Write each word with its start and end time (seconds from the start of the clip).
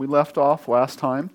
we 0.00 0.06
left 0.06 0.38
off 0.38 0.66
last 0.66 0.98
time 0.98 1.28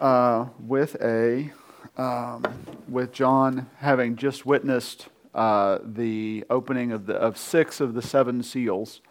uh, 0.00 0.46
with 0.58 0.96
a 1.02 1.52
um, 1.98 2.42
with 2.88 3.12
John 3.12 3.68
having 3.80 4.16
just 4.16 4.46
witnessed 4.46 5.10
uh, 5.34 5.78
the 5.84 6.46
opening 6.48 6.90
of 6.90 7.04
the 7.04 7.16
of 7.16 7.36
six 7.36 7.78
of 7.78 7.92
the 7.92 8.00
seven 8.00 8.42
seals 8.42 9.02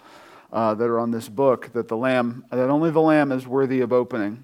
uh, 0.51 0.73
that 0.73 0.85
are 0.85 0.97
on 0.97 1.11
this 1.11 1.29
book. 1.29 1.71
That 1.73 1.89
the 1.89 1.95
lamb 1.95 2.43
that 2.49 2.71
only 2.71 2.89
the 2.89 3.01
lamb 3.01 3.31
is 3.31 3.45
worthy 3.45 3.81
of 3.81 3.93
opening. 3.93 4.43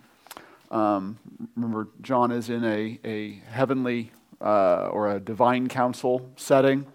Um, 0.69 1.17
remember, 1.55 1.87
John 2.03 2.31
is 2.31 2.47
in 2.51 2.63
a 2.63 2.99
a 3.03 3.41
heavenly 3.49 4.11
uh, 4.39 4.89
or 4.89 5.09
a 5.09 5.19
divine 5.19 5.67
council 5.67 6.29
setting. 6.35 6.85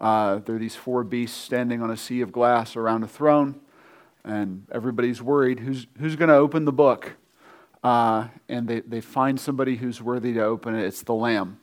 Uh, 0.00 0.38
there 0.38 0.56
are 0.56 0.58
these 0.58 0.74
four 0.74 1.04
beasts 1.04 1.40
standing 1.40 1.80
on 1.80 1.92
a 1.92 1.96
sea 1.96 2.20
of 2.20 2.32
glass 2.32 2.74
around 2.74 3.04
a 3.04 3.06
throne, 3.06 3.60
and 4.24 4.66
everybody's 4.72 5.20
worried 5.20 5.60
who's, 5.60 5.86
who's 5.98 6.16
going 6.16 6.28
to 6.28 6.34
open 6.34 6.64
the 6.64 6.72
book? 6.72 7.12
Uh, 7.82 8.28
and 8.48 8.68
they, 8.68 8.80
they 8.80 9.00
find 9.00 9.40
somebody 9.40 9.76
who's 9.76 10.00
worthy 10.00 10.32
to 10.34 10.42
open 10.42 10.74
it. 10.74 10.84
It's 10.84 11.02
the 11.02 11.14
Lamb. 11.14 11.58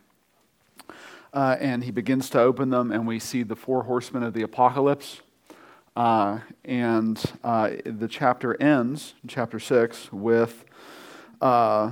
Uh, 1.33 1.55
and 1.59 1.83
he 1.83 1.91
begins 1.91 2.29
to 2.31 2.39
open 2.39 2.71
them, 2.71 2.91
and 2.91 3.07
we 3.07 3.19
see 3.19 3.43
the 3.43 3.55
four 3.55 3.83
horsemen 3.83 4.23
of 4.23 4.33
the 4.33 4.41
apocalypse. 4.41 5.21
Uh, 5.95 6.39
and 6.65 7.23
uh, 7.43 7.71
the 7.85 8.07
chapter 8.07 8.59
ends, 8.61 9.13
chapter 9.27 9.59
6, 9.59 10.11
with 10.11 10.65
uh, 11.41 11.91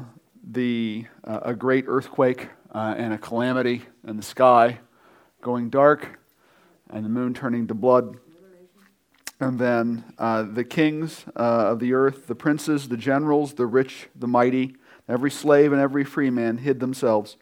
the, 0.49 1.05
a 1.23 1.53
great 1.53 1.85
earthquake 1.87 2.49
and 2.73 3.13
a 3.13 3.17
calamity 3.17 3.83
in 4.07 4.17
the 4.17 4.23
sky 4.23 4.79
going 5.41 5.69
dark 5.69 6.19
and 6.89 7.03
the 7.03 7.09
moon 7.09 7.33
turning 7.33 7.67
to 7.67 7.73
blood. 7.73 8.17
And 9.39 9.59
then 9.59 10.03
uh, 10.17 10.43
the 10.43 10.63
kings 10.63 11.25
uh, 11.35 11.71
of 11.71 11.79
the 11.79 11.93
earth, 11.93 12.27
the 12.27 12.35
princes, 12.35 12.89
the 12.89 12.97
generals, 12.97 13.53
the 13.53 13.67
rich, 13.67 14.09
the 14.15 14.27
mighty, 14.27 14.75
every 15.07 15.29
slave 15.29 15.71
and 15.71 15.81
every 15.81 16.03
free 16.03 16.29
man 16.29 16.57
hid 16.57 16.79
themselves 16.79 17.37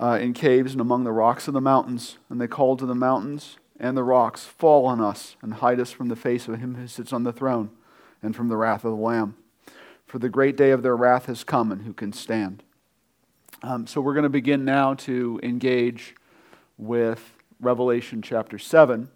uh, 0.00 0.18
in 0.20 0.32
caves 0.32 0.72
and 0.72 0.80
among 0.80 1.04
the 1.04 1.12
rocks 1.12 1.46
of 1.46 1.54
the 1.54 1.60
mountains. 1.60 2.16
And 2.30 2.40
they 2.40 2.46
called 2.46 2.78
to 2.78 2.86
the 2.86 2.94
mountains 2.94 3.58
and 3.78 3.96
the 3.96 4.02
rocks, 4.02 4.44
Fall 4.44 4.86
on 4.86 5.00
us 5.00 5.36
and 5.42 5.54
hide 5.54 5.78
us 5.78 5.90
from 5.90 6.08
the 6.08 6.16
face 6.16 6.48
of 6.48 6.58
him 6.58 6.76
who 6.76 6.86
sits 6.86 7.12
on 7.12 7.24
the 7.24 7.32
throne 7.32 7.70
and 8.22 8.34
from 8.34 8.48
the 8.48 8.56
wrath 8.56 8.84
of 8.84 8.92
the 8.92 8.96
Lamb. 8.96 9.36
For 10.06 10.18
the 10.18 10.28
great 10.28 10.56
day 10.56 10.70
of 10.70 10.82
their 10.82 10.96
wrath 10.96 11.26
has 11.26 11.44
come, 11.44 11.70
and 11.70 11.82
who 11.82 11.92
can 11.92 12.12
stand? 12.12 12.62
Um, 13.62 13.86
so 13.86 14.00
we're 14.00 14.14
going 14.14 14.24
to 14.24 14.28
begin 14.28 14.64
now 14.64 14.94
to 14.94 15.38
engage 15.42 16.14
with 16.78 17.34
Revelation 17.60 18.22
chapter 18.22 18.58
7, 18.58 19.10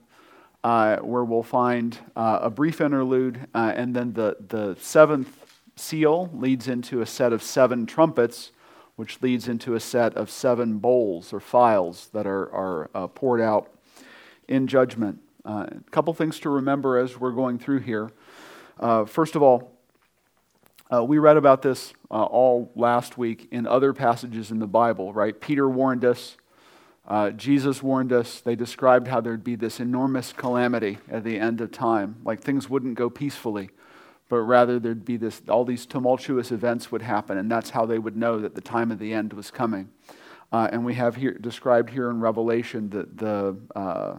uh, 0.64 0.96
where 1.00 1.24
we'll 1.24 1.42
find 1.42 1.98
uh, 2.16 2.38
a 2.40 2.48
brief 2.48 2.80
interlude, 2.80 3.46
uh, 3.54 3.74
and 3.76 3.94
then 3.94 4.14
the, 4.14 4.34
the 4.48 4.74
seventh 4.80 5.60
seal 5.76 6.30
leads 6.32 6.68
into 6.68 7.02
a 7.02 7.06
set 7.06 7.34
of 7.34 7.42
seven 7.42 7.84
trumpets, 7.84 8.50
which 8.96 9.20
leads 9.20 9.46
into 9.46 9.74
a 9.74 9.80
set 9.80 10.14
of 10.14 10.30
seven 10.30 10.78
bowls 10.78 11.34
or 11.34 11.40
vials 11.40 12.08
that 12.14 12.26
are, 12.26 12.50
are 12.54 12.90
uh, 12.94 13.06
poured 13.08 13.42
out 13.42 13.70
in 14.48 14.66
judgment. 14.66 15.20
Uh, 15.44 15.66
a 15.68 15.90
couple 15.90 16.14
things 16.14 16.40
to 16.40 16.48
remember 16.48 16.96
as 16.96 17.20
we're 17.20 17.32
going 17.32 17.58
through 17.58 17.80
here. 17.80 18.10
Uh, 18.80 19.04
first 19.04 19.36
of 19.36 19.42
all, 19.42 19.70
we 21.08 21.18
read 21.18 21.36
about 21.36 21.60
this 21.60 21.92
all 22.08 22.70
last 22.76 23.18
week 23.18 23.48
in 23.50 23.66
other 23.66 23.92
passages 23.92 24.52
in 24.52 24.60
the 24.60 24.66
Bible, 24.68 25.12
right? 25.12 25.40
Peter 25.40 25.68
warned 25.68 26.04
us 26.04 26.36
uh, 27.06 27.30
Jesus 27.30 27.82
warned 27.82 28.12
us, 28.12 28.40
they 28.40 28.56
described 28.56 29.08
how 29.08 29.20
there'd 29.20 29.44
be 29.44 29.56
this 29.56 29.78
enormous 29.78 30.32
calamity 30.32 30.98
at 31.10 31.22
the 31.22 31.38
end 31.38 31.60
of 31.60 31.70
time. 31.70 32.16
Like 32.24 32.40
things 32.40 32.70
wouldn't 32.70 32.94
go 32.94 33.10
peacefully, 33.10 33.70
but 34.28 34.38
rather 34.38 34.78
there'd 34.78 35.04
be 35.04 35.18
this, 35.18 35.42
all 35.48 35.64
these 35.64 35.84
tumultuous 35.84 36.50
events 36.50 36.90
would 36.90 37.02
happen, 37.02 37.36
and 37.36 37.50
that's 37.50 37.70
how 37.70 37.84
they 37.84 37.98
would 37.98 38.16
know 38.16 38.40
that 38.40 38.54
the 38.54 38.62
time 38.62 38.90
of 38.90 38.98
the 38.98 39.12
end 39.12 39.34
was 39.34 39.50
coming. 39.50 39.90
Uh, 40.50 40.68
and 40.72 40.84
we 40.84 40.94
have 40.94 41.16
here 41.16 41.32
described 41.32 41.90
here 41.90 42.08
in 42.08 42.20
Revelation 42.20 42.88
the, 42.88 43.08
the, 43.14 43.78
uh, 43.78 44.18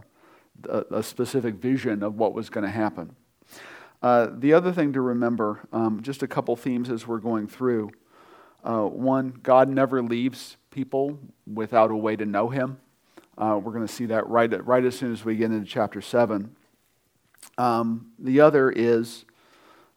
a 0.91 1.01
specific 1.01 1.55
vision 1.55 2.03
of 2.03 2.15
what 2.15 2.33
was 2.33 2.49
going 2.49 2.65
to 2.65 2.71
happen. 2.71 3.15
Uh, 4.01 4.27
the 4.31 4.53
other 4.53 4.71
thing 4.71 4.93
to 4.93 5.01
remember, 5.01 5.67
um, 5.73 6.01
just 6.03 6.21
a 6.21 6.27
couple 6.27 6.55
themes 6.55 6.89
as 6.89 7.07
we're 7.07 7.17
going 7.17 7.47
through. 7.47 7.89
Uh, 8.63 8.83
one, 8.83 9.39
God 9.41 9.69
never 9.69 10.01
leaves 10.03 10.57
people 10.75 11.17
without 11.51 11.89
a 11.89 11.95
way 11.95 12.17
to 12.17 12.25
know 12.25 12.49
him. 12.49 12.77
Uh, 13.37 13.57
we're 13.63 13.71
going 13.71 13.87
to 13.87 13.91
see 13.91 14.07
that 14.07 14.27
right, 14.27 14.65
right 14.65 14.83
as 14.83 14.93
soon 14.97 15.13
as 15.13 15.23
we 15.23 15.37
get 15.37 15.45
into 15.45 15.65
chapter 15.65 16.01
7. 16.01 16.53
Um, 17.57 18.11
the 18.19 18.41
other 18.41 18.69
is 18.69 19.23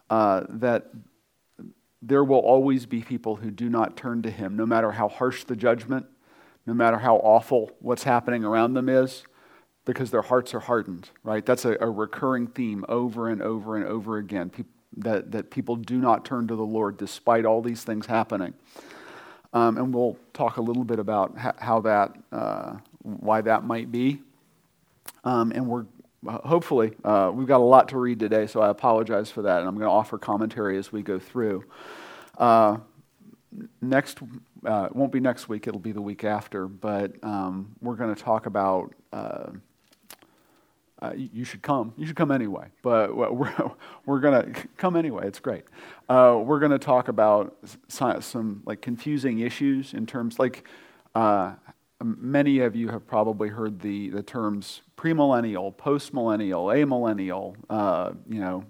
uh, 0.09 0.45
that 0.49 0.87
there 2.01 2.23
will 2.23 2.39
always 2.39 2.87
be 2.87 3.03
people 3.03 3.37
who 3.37 3.51
do 3.51 3.69
not 3.69 3.97
turn 3.97 4.23
to 4.23 4.31
him, 4.31 4.57
no 4.57 4.65
matter 4.65 4.93
how 4.93 5.09
harsh 5.09 5.43
the 5.43 5.57
judgment, 5.57 6.07
no 6.65 6.75
matter 6.75 6.99
how 6.99 7.17
awful 7.17 7.73
what's 7.81 8.05
happening 8.05 8.45
around 8.45 8.75
them 8.75 8.89
is, 8.89 9.25
because 9.85 10.13
their 10.13 10.23
hearts 10.23 10.55
are 10.55 10.61
hardened, 10.61 11.11
right? 11.25 11.45
That's 11.45 11.65
a, 11.65 11.77
a 11.81 11.91
recurring 11.91 12.47
theme 12.47 12.85
over 12.89 13.29
and 13.29 13.43
over 13.43 13.77
and 13.77 13.85
over 13.85 14.17
again. 14.19 14.49
People, 14.51 14.73
that, 14.97 15.33
that 15.33 15.51
people 15.51 15.75
do 15.75 15.99
not 15.99 16.25
turn 16.25 16.47
to 16.47 16.55
the 16.55 16.63
Lord 16.63 16.97
despite 16.99 17.45
all 17.45 17.63
these 17.63 17.83
things 17.83 18.07
happening. 18.07 18.55
Um, 19.53 19.79
and 19.79 19.95
we'll 19.95 20.17
talk 20.35 20.59
a 20.59 20.61
little 20.61 20.85
bit 20.85 20.99
about 20.99 21.37
how 21.37 21.81
that, 21.81 22.15
uh, 22.33 22.77
why 23.03 23.41
that 23.41 23.65
might 23.65 23.91
be. 23.91 24.21
Um, 25.25 25.53
and 25.53 25.67
we're 25.67 25.87
hopefully, 26.27 26.93
uh, 27.05 27.31
we've 27.33 27.47
got 27.47 27.61
a 27.61 27.65
lot 27.65 27.89
to 27.89 27.99
read 27.99 28.19
today, 28.19 28.47
so 28.47 28.61
I 28.61 28.69
apologize 28.71 29.31
for 29.31 29.43
that. 29.43 29.61
And 29.61 29.69
I'm 29.69 29.75
going 29.75 29.87
to 29.87 29.93
offer 29.93 30.19
commentary 30.19 30.77
as 30.77 30.93
we 30.93 31.03
go 31.03 31.19
through. 31.19 31.65
Uh, 32.37 32.79
next, 33.81 34.19
uh, 34.67 34.89
it 34.91 34.97
won't 34.97 35.13
be 35.13 35.21
next 35.21 35.49
week, 35.49 35.67
it'll 35.67 35.81
be 35.81 35.93
the 35.93 36.03
week 36.03 36.25
after, 36.25 36.67
but 36.67 37.13
um, 37.23 37.75
we're 37.81 37.97
going 37.97 38.15
to 38.15 38.21
talk 38.21 38.47
about 38.47 38.93
uh, 41.01 41.13
you 41.15 41.45
should 41.45 41.63
come. 41.63 41.93
You 41.97 42.07
should 42.07 42.17
come 42.17 42.31
anyway. 42.31 42.69
But 42.83 43.17
we're, 43.37 43.53
we're 44.07 44.21
going 44.21 44.53
to 44.53 44.69
come 44.77 44.97
anyway. 44.97 45.27
It's 45.27 45.41
great. 45.41 45.65
Uh, 46.09 46.41
we're 46.43 46.59
going 46.59 46.73
to 46.73 46.79
talk 46.79 47.09
about 47.09 47.57
some, 47.89 48.21
some, 48.21 48.63
like 48.67 48.81
confusing 48.81 49.41
issues 49.41 49.95
in 49.95 50.07
terms 50.07 50.39
like 50.39 50.67
uh, 51.15 51.55
many 52.03 52.61
of 52.61 52.75
you 52.77 52.89
have 52.89 53.07
probably 53.07 53.49
heard 53.49 53.81
the, 53.81 54.11
the 54.11 54.23
terms 54.23 54.83
premillennial, 54.97 55.75
postmillennial, 55.75 56.75
amillennial, 56.75 57.57
uh, 57.71 58.13
you 58.29 58.41
know, 58.41 58.65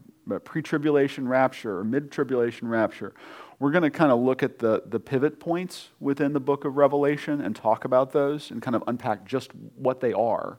pre-tribulation 0.44 1.26
rapture 1.26 1.78
or 1.78 1.84
mid-tribulation 1.84 2.68
rapture. 2.68 3.14
We're 3.58 3.70
going 3.70 3.82
to 3.82 3.90
kind 3.90 4.12
of 4.12 4.20
look 4.20 4.42
at 4.42 4.58
the, 4.58 4.82
the 4.86 5.00
pivot 5.00 5.40
points 5.40 5.88
within 6.00 6.32
the 6.32 6.40
book 6.40 6.64
of 6.64 6.76
Revelation 6.76 7.40
and 7.40 7.56
talk 7.56 7.84
about 7.84 8.12
those 8.12 8.50
and 8.50 8.60
kind 8.60 8.76
of 8.76 8.84
unpack 8.86 9.24
just 9.24 9.54
what 9.74 10.00
they 10.00 10.12
are. 10.12 10.58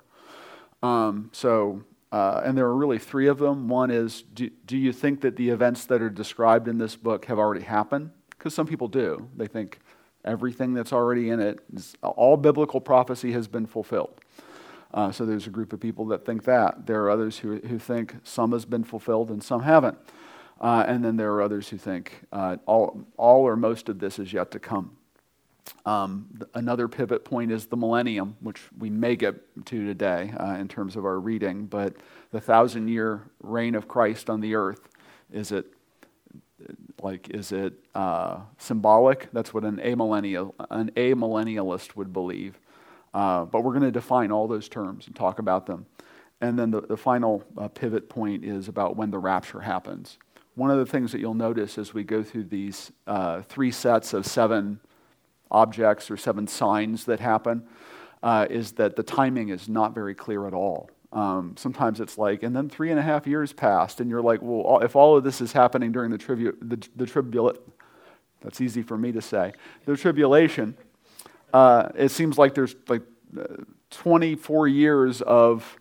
Um, 0.82 1.30
so, 1.34 1.84
uh, 2.12 2.42
and 2.44 2.58
there 2.58 2.66
are 2.66 2.76
really 2.76 3.00
three 3.00 3.28
of 3.28 3.38
them. 3.38 3.68
One 3.68 3.92
is 3.92 4.24
do, 4.34 4.50
do 4.66 4.78
you 4.78 4.94
think 4.94 5.22
that 5.22 5.36
the 5.36 5.50
events 5.50 5.86
that 5.86 6.02
are 6.02 6.10
described 6.10 6.68
in 6.68 6.78
this 6.78 6.96
book 6.96 7.26
have 7.26 7.38
already 7.38 7.64
happened? 7.64 8.12
Because 8.30 8.54
some 8.54 8.68
people 8.68 8.88
do. 8.88 9.30
They 9.36 9.48
think 9.48 9.80
everything 10.26 10.74
that's 10.74 10.94
already 10.94 11.30
in 11.30 11.40
it, 11.40 11.60
is, 11.74 11.96
all 12.02 12.38
biblical 12.38 12.82
prophecy 12.82 13.32
has 13.34 13.48
been 13.48 13.66
fulfilled. 13.66 14.20
Uh, 14.94 15.12
so 15.12 15.26
there's 15.26 15.48
a 15.48 15.52
group 15.52 15.72
of 15.72 15.80
people 15.80 16.06
that 16.08 16.26
think 16.26 16.44
that. 16.46 16.88
There 16.88 17.04
are 17.04 17.10
others 17.10 17.38
who, 17.38 17.58
who 17.58 17.78
think 17.78 18.16
some 18.24 18.52
has 18.54 18.66
been 18.66 18.84
fulfilled 18.84 19.30
and 19.30 19.44
some 19.44 19.62
haven't. 19.62 19.98
Uh, 20.60 20.84
and 20.88 21.06
then 21.06 21.16
there 21.16 21.32
are 21.34 21.42
others 21.42 21.70
who 21.70 21.78
think 21.78 22.22
uh, 22.34 22.58
all, 22.66 23.06
all 23.18 23.44
or 23.44 23.56
most 23.56 23.88
of 23.88 24.00
this 24.00 24.20
is 24.20 24.34
yet 24.34 24.52
to 24.52 24.60
come. 24.60 24.98
Um, 25.86 26.28
another 26.54 26.88
pivot 26.88 27.26
point 27.26 27.52
is 27.52 27.68
the 27.68 27.78
millennium, 27.78 28.36
which 28.40 28.62
we 28.78 28.90
may 28.90 29.16
get 29.16 29.66
to 29.66 29.86
today 29.86 30.34
uh, 30.40 30.56
in 30.56 30.68
terms 30.68 30.96
of 30.96 31.06
our 31.06 31.20
reading, 31.20 31.66
but 31.66 31.96
the 32.32 32.42
thousand 32.42 32.88
year 32.88 33.24
reign 33.42 33.76
of 33.76 33.88
Christ 33.88 34.30
on 34.30 34.42
the 34.42 34.56
earth, 34.56 34.88
is 35.32 35.52
it 35.52 35.66
like 37.02 37.30
is 37.30 37.52
it 37.52 37.74
uh, 37.96 38.40
symbolic? 38.58 39.30
That's 39.32 39.54
what 39.54 39.64
an 39.64 39.78
amillennial 39.78 40.54
an 40.70 40.92
amillennialist 40.96 41.96
would 41.96 42.14
believe. 42.14 42.60
Uh, 43.14 43.46
but 43.46 43.64
we're 43.64 43.72
going 43.72 43.84
to 43.84 43.92
define 43.92 44.32
all 44.32 44.48
those 44.48 44.70
terms 44.70 45.08
and 45.08 45.16
talk 45.16 45.40
about 45.40 45.66
them. 45.66 45.86
And 46.42 46.58
then 46.58 46.72
the, 46.72 46.82
the 46.82 46.98
final 46.98 47.44
uh, 47.58 47.68
pivot 47.68 48.08
point 48.08 48.46
is 48.46 48.68
about 48.68 48.96
when 48.96 49.12
the 49.12 49.18
rapture 49.18 49.62
happens. 49.62 50.18
One 50.56 50.72
of 50.72 50.78
the 50.78 50.86
things 50.86 51.12
that 51.12 51.20
you'll 51.20 51.34
notice 51.34 51.78
as 51.78 51.94
we 51.94 52.04
go 52.04 52.22
through 52.24 52.46
these 52.46 52.92
uh, 53.08 53.42
three 53.44 53.72
sets 53.72 54.14
of 54.14 54.26
seven 54.26 54.80
objects 55.52 56.12
or 56.12 56.18
seven 56.18 56.48
signs 56.48 57.06
that 57.06 57.20
happen 57.20 57.64
uh, 58.22 58.48
is 58.50 58.74
that 58.74 58.96
the 58.96 59.04
timing 59.04 59.50
is 59.50 59.70
not 59.70 59.94
very 59.94 60.14
clear 60.14 60.48
at 60.48 60.54
all. 60.54 60.90
Um, 61.12 61.56
sometimes 61.58 62.00
it's 62.00 62.18
like, 62.18 62.44
and 62.44 62.56
then 62.56 62.70
three 62.70 62.92
and 62.92 63.00
a 63.00 63.02
half 63.02 63.26
years 63.26 63.52
passed, 63.52 64.00
and 64.00 64.10
you're 64.10 64.22
like, 64.22 64.42
well, 64.42 64.80
if 64.84 64.96
all 64.96 65.18
of 65.18 65.24
this 65.24 65.42
is 65.42 65.52
happening 65.52 65.92
during 65.92 66.12
the, 66.12 66.18
tribu- 66.18 66.58
the, 66.62 66.88
the 66.96 67.06
tribulation, 67.06 67.62
that's 68.42 68.62
easy 68.62 68.84
for 68.84 68.98
me 68.98 69.12
to 69.12 69.22
say, 69.22 69.54
the 69.86 69.98
tribulation, 69.98 70.78
uh, 71.52 71.90
it 71.96 72.10
seems 72.10 72.38
like 72.38 72.54
there's 72.54 72.76
like 72.88 73.02
uh, 73.40 73.64
24 73.90 74.68
years 74.68 75.22
of 75.22 75.78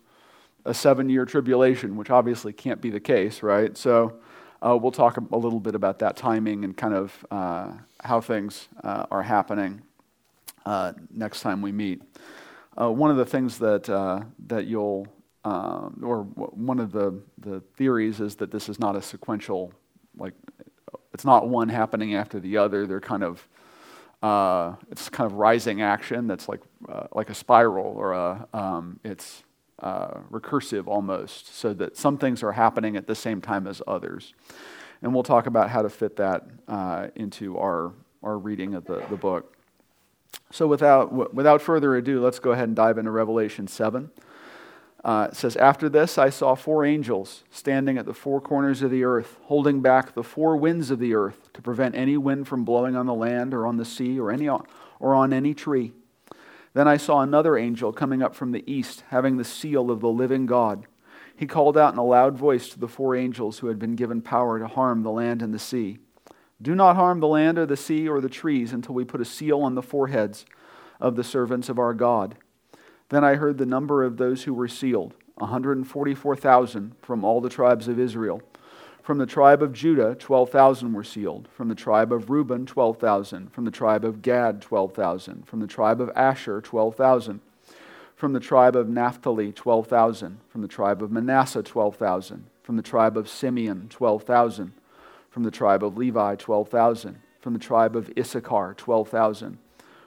a 0.65 0.73
seven 0.73 1.09
year 1.09 1.25
tribulation, 1.25 1.95
which 1.95 2.09
obviously 2.09 2.51
can't 2.51 2.81
be 2.81 2.89
the 2.89 2.99
case, 2.99 3.43
right? 3.43 3.77
So, 3.77 4.19
uh, 4.61 4.77
we'll 4.81 4.91
talk 4.91 5.17
a 5.17 5.37
little 5.37 5.59
bit 5.59 5.75
about 5.75 5.99
that 5.99 6.17
timing 6.17 6.65
and 6.65 6.75
kind 6.75 6.93
of 6.93 7.25
uh, 7.31 7.71
how 8.01 8.21
things 8.21 8.67
uh, 8.83 9.05
are 9.11 9.23
happening 9.23 9.81
uh, 10.65 10.93
next 11.11 11.41
time 11.41 11.61
we 11.61 11.71
meet. 11.71 12.01
Uh, 12.79 12.91
one 12.91 13.11
of 13.11 13.17
the 13.17 13.25
things 13.25 13.57
that, 13.59 13.89
uh, 13.89 14.21
that 14.47 14.65
you'll, 14.67 15.07
um, 15.43 16.01
or 16.03 16.23
one 16.23 16.79
of 16.79 16.91
the, 16.91 17.19
the 17.37 17.61
theories 17.75 18.19
is 18.19 18.35
that 18.35 18.51
this 18.51 18.69
is 18.69 18.79
not 18.79 18.95
a 18.95 19.01
sequential, 19.01 19.73
like, 20.17 20.33
it's 21.13 21.25
not 21.25 21.49
one 21.49 21.69
happening 21.69 22.15
after 22.15 22.39
the 22.39 22.57
other. 22.57 22.85
They're 22.85 23.01
kind 23.01 23.23
of, 23.23 23.47
it's 24.91 25.09
kind 25.09 25.29
of 25.29 25.37
rising 25.37 25.81
action 25.81 26.27
that's 26.27 26.47
like, 26.47 26.61
like 27.13 27.29
a 27.29 27.33
spiral 27.33 27.93
or 27.97 28.13
a, 28.13 28.47
um, 28.53 28.99
it's, 29.03 29.43
uh, 29.79 30.19
recursive 30.29 30.87
almost, 30.87 31.55
so 31.55 31.73
that 31.73 31.95
some 31.97 32.17
things 32.17 32.43
are 32.43 32.51
happening 32.51 32.97
at 32.97 33.07
the 33.07 33.15
same 33.15 33.41
time 33.41 33.65
as 33.65 33.81
others. 33.87 34.33
And 35.01 35.13
we'll 35.13 35.23
talk 35.23 35.47
about 35.47 35.69
how 35.69 35.81
to 35.81 35.89
fit 35.89 36.17
that 36.17 36.45
uh, 36.67 37.07
into 37.15 37.57
our, 37.57 37.93
our 38.21 38.37
reading 38.37 38.73
of 38.73 38.85
the, 38.85 39.05
the 39.09 39.15
book. 39.15 39.55
So, 40.51 40.67
without, 40.67 41.09
w- 41.09 41.29
without 41.31 41.61
further 41.61 41.95
ado, 41.95 42.21
let's 42.21 42.39
go 42.39 42.51
ahead 42.51 42.67
and 42.67 42.75
dive 42.75 42.97
into 42.97 43.11
Revelation 43.11 43.67
7. 43.67 44.11
Uh, 45.03 45.29
it 45.31 45.35
says, 45.35 45.55
After 45.55 45.87
this, 45.87 46.17
I 46.17 46.29
saw 46.29 46.55
four 46.55 46.85
angels 46.85 47.43
standing 47.49 47.97
at 47.97 48.05
the 48.05 48.13
four 48.13 48.41
corners 48.41 48.81
of 48.81 48.91
the 48.91 49.03
earth, 49.03 49.37
holding 49.43 49.81
back 49.81 50.13
the 50.13 50.23
four 50.23 50.57
winds 50.57 50.91
of 50.91 50.99
the 50.99 51.13
earth 51.13 51.51
to 51.53 51.61
prevent 51.61 51.95
any 51.95 52.17
wind 52.17 52.47
from 52.47 52.65
blowing 52.65 52.95
on 52.95 53.05
the 53.05 53.13
land 53.13 53.53
or 53.53 53.65
on 53.65 53.77
the 53.77 53.85
sea 53.85 54.19
or, 54.19 54.31
any, 54.31 54.49
or 54.49 55.15
on 55.15 55.31
any 55.31 55.53
tree. 55.53 55.93
Then 56.73 56.87
I 56.87 56.97
saw 56.97 57.21
another 57.21 57.57
angel 57.57 57.93
coming 57.93 58.21
up 58.21 58.35
from 58.35 58.51
the 58.51 58.69
east, 58.71 59.03
having 59.09 59.37
the 59.37 59.45
seal 59.45 59.89
of 59.89 60.01
the 60.01 60.09
living 60.09 60.45
God. 60.45 60.85
He 61.39 61.47
called 61.47 61.77
out 61.77 61.93
in 61.93 61.97
a 61.97 62.03
loud 62.03 62.37
voice 62.37 62.67
to 62.67 62.79
the 62.79 62.89
four 62.89 63.15
angels 63.15 63.59
who 63.59 63.67
had 63.67 63.79
been 63.79 63.95
given 63.95 64.21
power 64.21 64.59
to 64.59 64.67
harm 64.67 65.03
the 65.03 65.09
land 65.09 65.41
and 65.41 65.53
the 65.53 65.57
sea 65.57 65.99
Do 66.61 66.75
not 66.75 66.97
harm 66.97 67.21
the 67.21 67.29
land 67.29 67.57
or 67.57 67.65
the 67.65 67.77
sea 67.77 68.09
or 68.09 68.19
the 68.19 68.27
trees 68.27 68.73
until 68.73 68.93
we 68.93 69.05
put 69.05 69.21
a 69.21 69.25
seal 69.25 69.61
on 69.61 69.73
the 69.73 69.81
foreheads 69.81 70.43
of 70.99 71.15
the 71.15 71.23
servants 71.23 71.69
of 71.69 71.79
our 71.79 71.93
God. 71.93 72.35
Then 73.07 73.23
I 73.23 73.35
heard 73.35 73.57
the 73.57 73.65
number 73.65 74.03
of 74.03 74.17
those 74.17 74.43
who 74.43 74.53
were 74.53 74.67
sealed 74.67 75.13
144,000 75.35 76.95
from 77.01 77.23
all 77.23 77.39
the 77.39 77.47
tribes 77.47 77.87
of 77.87 77.97
Israel. 77.97 78.41
From 79.01 79.17
the 79.17 79.25
tribe 79.25 79.63
of 79.63 79.71
Judah, 79.71 80.15
12,000 80.15 80.91
were 80.91 81.05
sealed. 81.05 81.47
From 81.53 81.69
the 81.69 81.73
tribe 81.73 82.11
of 82.11 82.29
Reuben, 82.29 82.65
12,000. 82.65 83.53
From 83.53 83.63
the 83.63 83.71
tribe 83.71 84.03
of 84.03 84.21
Gad, 84.21 84.61
12,000. 84.61 85.47
From 85.47 85.61
the 85.61 85.67
tribe 85.67 86.01
of 86.01 86.11
Asher, 86.17 86.59
12,000. 86.59 87.39
From 88.19 88.33
the 88.33 88.41
tribe 88.41 88.75
of 88.75 88.89
Naphtali, 88.89 89.53
12,000. 89.53 90.41
From 90.49 90.61
the 90.61 90.67
tribe 90.67 91.01
of 91.01 91.09
Manasseh, 91.09 91.63
12,000. 91.63 92.47
From 92.63 92.75
the 92.75 92.81
tribe 92.81 93.15
of 93.15 93.29
Simeon, 93.29 93.87
12,000. 93.89 94.73
From 95.29 95.43
the 95.43 95.51
tribe 95.51 95.85
of 95.85 95.95
Levi, 95.95 96.35
12,000. 96.35 97.21
From 97.39 97.53
the 97.53 97.59
tribe 97.59 97.95
of 97.95 98.11
Issachar, 98.17 98.73
12,000. 98.75 99.57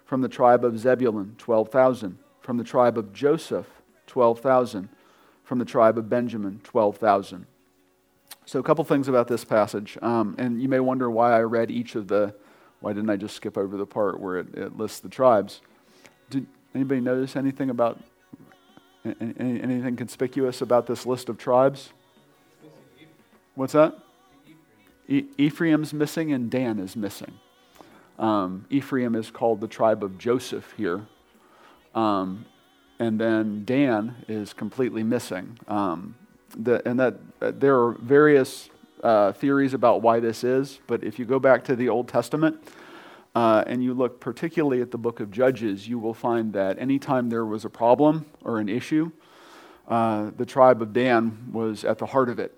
From 0.04 0.20
the 0.20 0.28
tribe 0.28 0.62
of 0.62 0.78
Zebulun, 0.78 1.36
12,000. 1.38 2.18
From 2.42 2.58
the 2.58 2.64
tribe 2.64 2.98
of 2.98 3.14
Joseph, 3.14 3.68
12,000. 4.08 4.90
From 5.42 5.58
the 5.58 5.64
tribe 5.64 5.96
of 5.96 6.10
Benjamin, 6.10 6.60
12,000 6.64 7.46
so, 8.44 8.58
a 8.58 8.62
couple 8.62 8.84
things 8.84 9.06
about 9.06 9.28
this 9.28 9.44
passage. 9.44 9.96
Um, 10.02 10.34
and 10.36 10.60
you 10.60 10.68
may 10.68 10.80
wonder 10.80 11.10
why 11.10 11.32
I 11.32 11.40
read 11.42 11.70
each 11.70 11.94
of 11.94 12.08
the, 12.08 12.34
why 12.80 12.92
didn't 12.92 13.08
I 13.08 13.16
just 13.16 13.36
skip 13.36 13.56
over 13.56 13.76
the 13.76 13.86
part 13.86 14.20
where 14.20 14.38
it, 14.38 14.54
it 14.54 14.76
lists 14.76 14.98
the 14.98 15.08
tribes? 15.08 15.60
Anybody 16.74 17.00
notice 17.00 17.36
anything 17.36 17.70
about, 17.70 18.00
any, 19.04 19.60
anything 19.60 19.96
conspicuous 19.96 20.62
about 20.62 20.86
this 20.86 21.04
list 21.04 21.28
of 21.28 21.38
tribes? 21.38 21.92
What's 23.54 23.74
that? 23.74 23.98
Ephraim's 25.08 25.92
missing 25.92 26.32
and 26.32 26.50
Dan 26.50 26.78
is 26.78 26.96
missing. 26.96 27.34
Um, 28.18 28.64
Ephraim 28.70 29.14
is 29.14 29.30
called 29.30 29.60
the 29.60 29.68
tribe 29.68 30.02
of 30.02 30.16
Joseph 30.16 30.72
here. 30.76 31.06
Um, 31.94 32.46
and 32.98 33.20
then 33.20 33.64
Dan 33.64 34.24
is 34.28 34.52
completely 34.52 35.02
missing. 35.02 35.58
Um, 35.68 36.14
the, 36.56 36.86
and 36.88 36.98
that 37.00 37.16
uh, 37.40 37.52
there 37.54 37.78
are 37.78 37.92
various 37.92 38.70
uh, 39.02 39.32
theories 39.32 39.74
about 39.74 40.00
why 40.00 40.20
this 40.20 40.44
is, 40.44 40.80
but 40.86 41.02
if 41.02 41.18
you 41.18 41.24
go 41.24 41.38
back 41.38 41.64
to 41.64 41.76
the 41.76 41.88
Old 41.88 42.08
Testament 42.08 42.62
uh, 43.34 43.64
and 43.66 43.82
you 43.82 43.94
look 43.94 44.20
particularly 44.20 44.80
at 44.82 44.90
the 44.90 44.98
book 44.98 45.20
of 45.20 45.30
Judges, 45.30 45.88
you 45.88 45.98
will 45.98 46.14
find 46.14 46.52
that 46.52 46.78
anytime 46.78 47.28
there 47.28 47.44
was 47.44 47.64
a 47.64 47.70
problem 47.70 48.26
or 48.42 48.58
an 48.58 48.68
issue, 48.68 49.10
uh, 49.88 50.30
the 50.36 50.46
tribe 50.46 50.82
of 50.82 50.92
Dan 50.92 51.50
was 51.52 51.84
at 51.84 51.98
the 51.98 52.06
heart 52.06 52.28
of 52.28 52.38
it. 52.38 52.56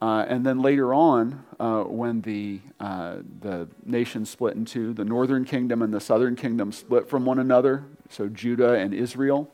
Uh, 0.00 0.24
and 0.28 0.46
then 0.46 0.60
later 0.60 0.94
on, 0.94 1.44
uh, 1.58 1.82
when 1.82 2.20
the, 2.20 2.60
the 2.78 3.68
nation 3.84 4.24
split 4.24 4.54
in 4.54 4.64
two, 4.64 4.94
the 4.94 5.04
northern 5.04 5.44
kingdom 5.44 5.82
and 5.82 5.92
the 5.92 6.00
southern 6.00 6.36
kingdom 6.36 6.70
split 6.70 7.08
from 7.08 7.24
one 7.24 7.40
another, 7.40 7.84
so 8.08 8.28
Judah 8.28 8.74
and 8.74 8.94
Israel, 8.94 9.52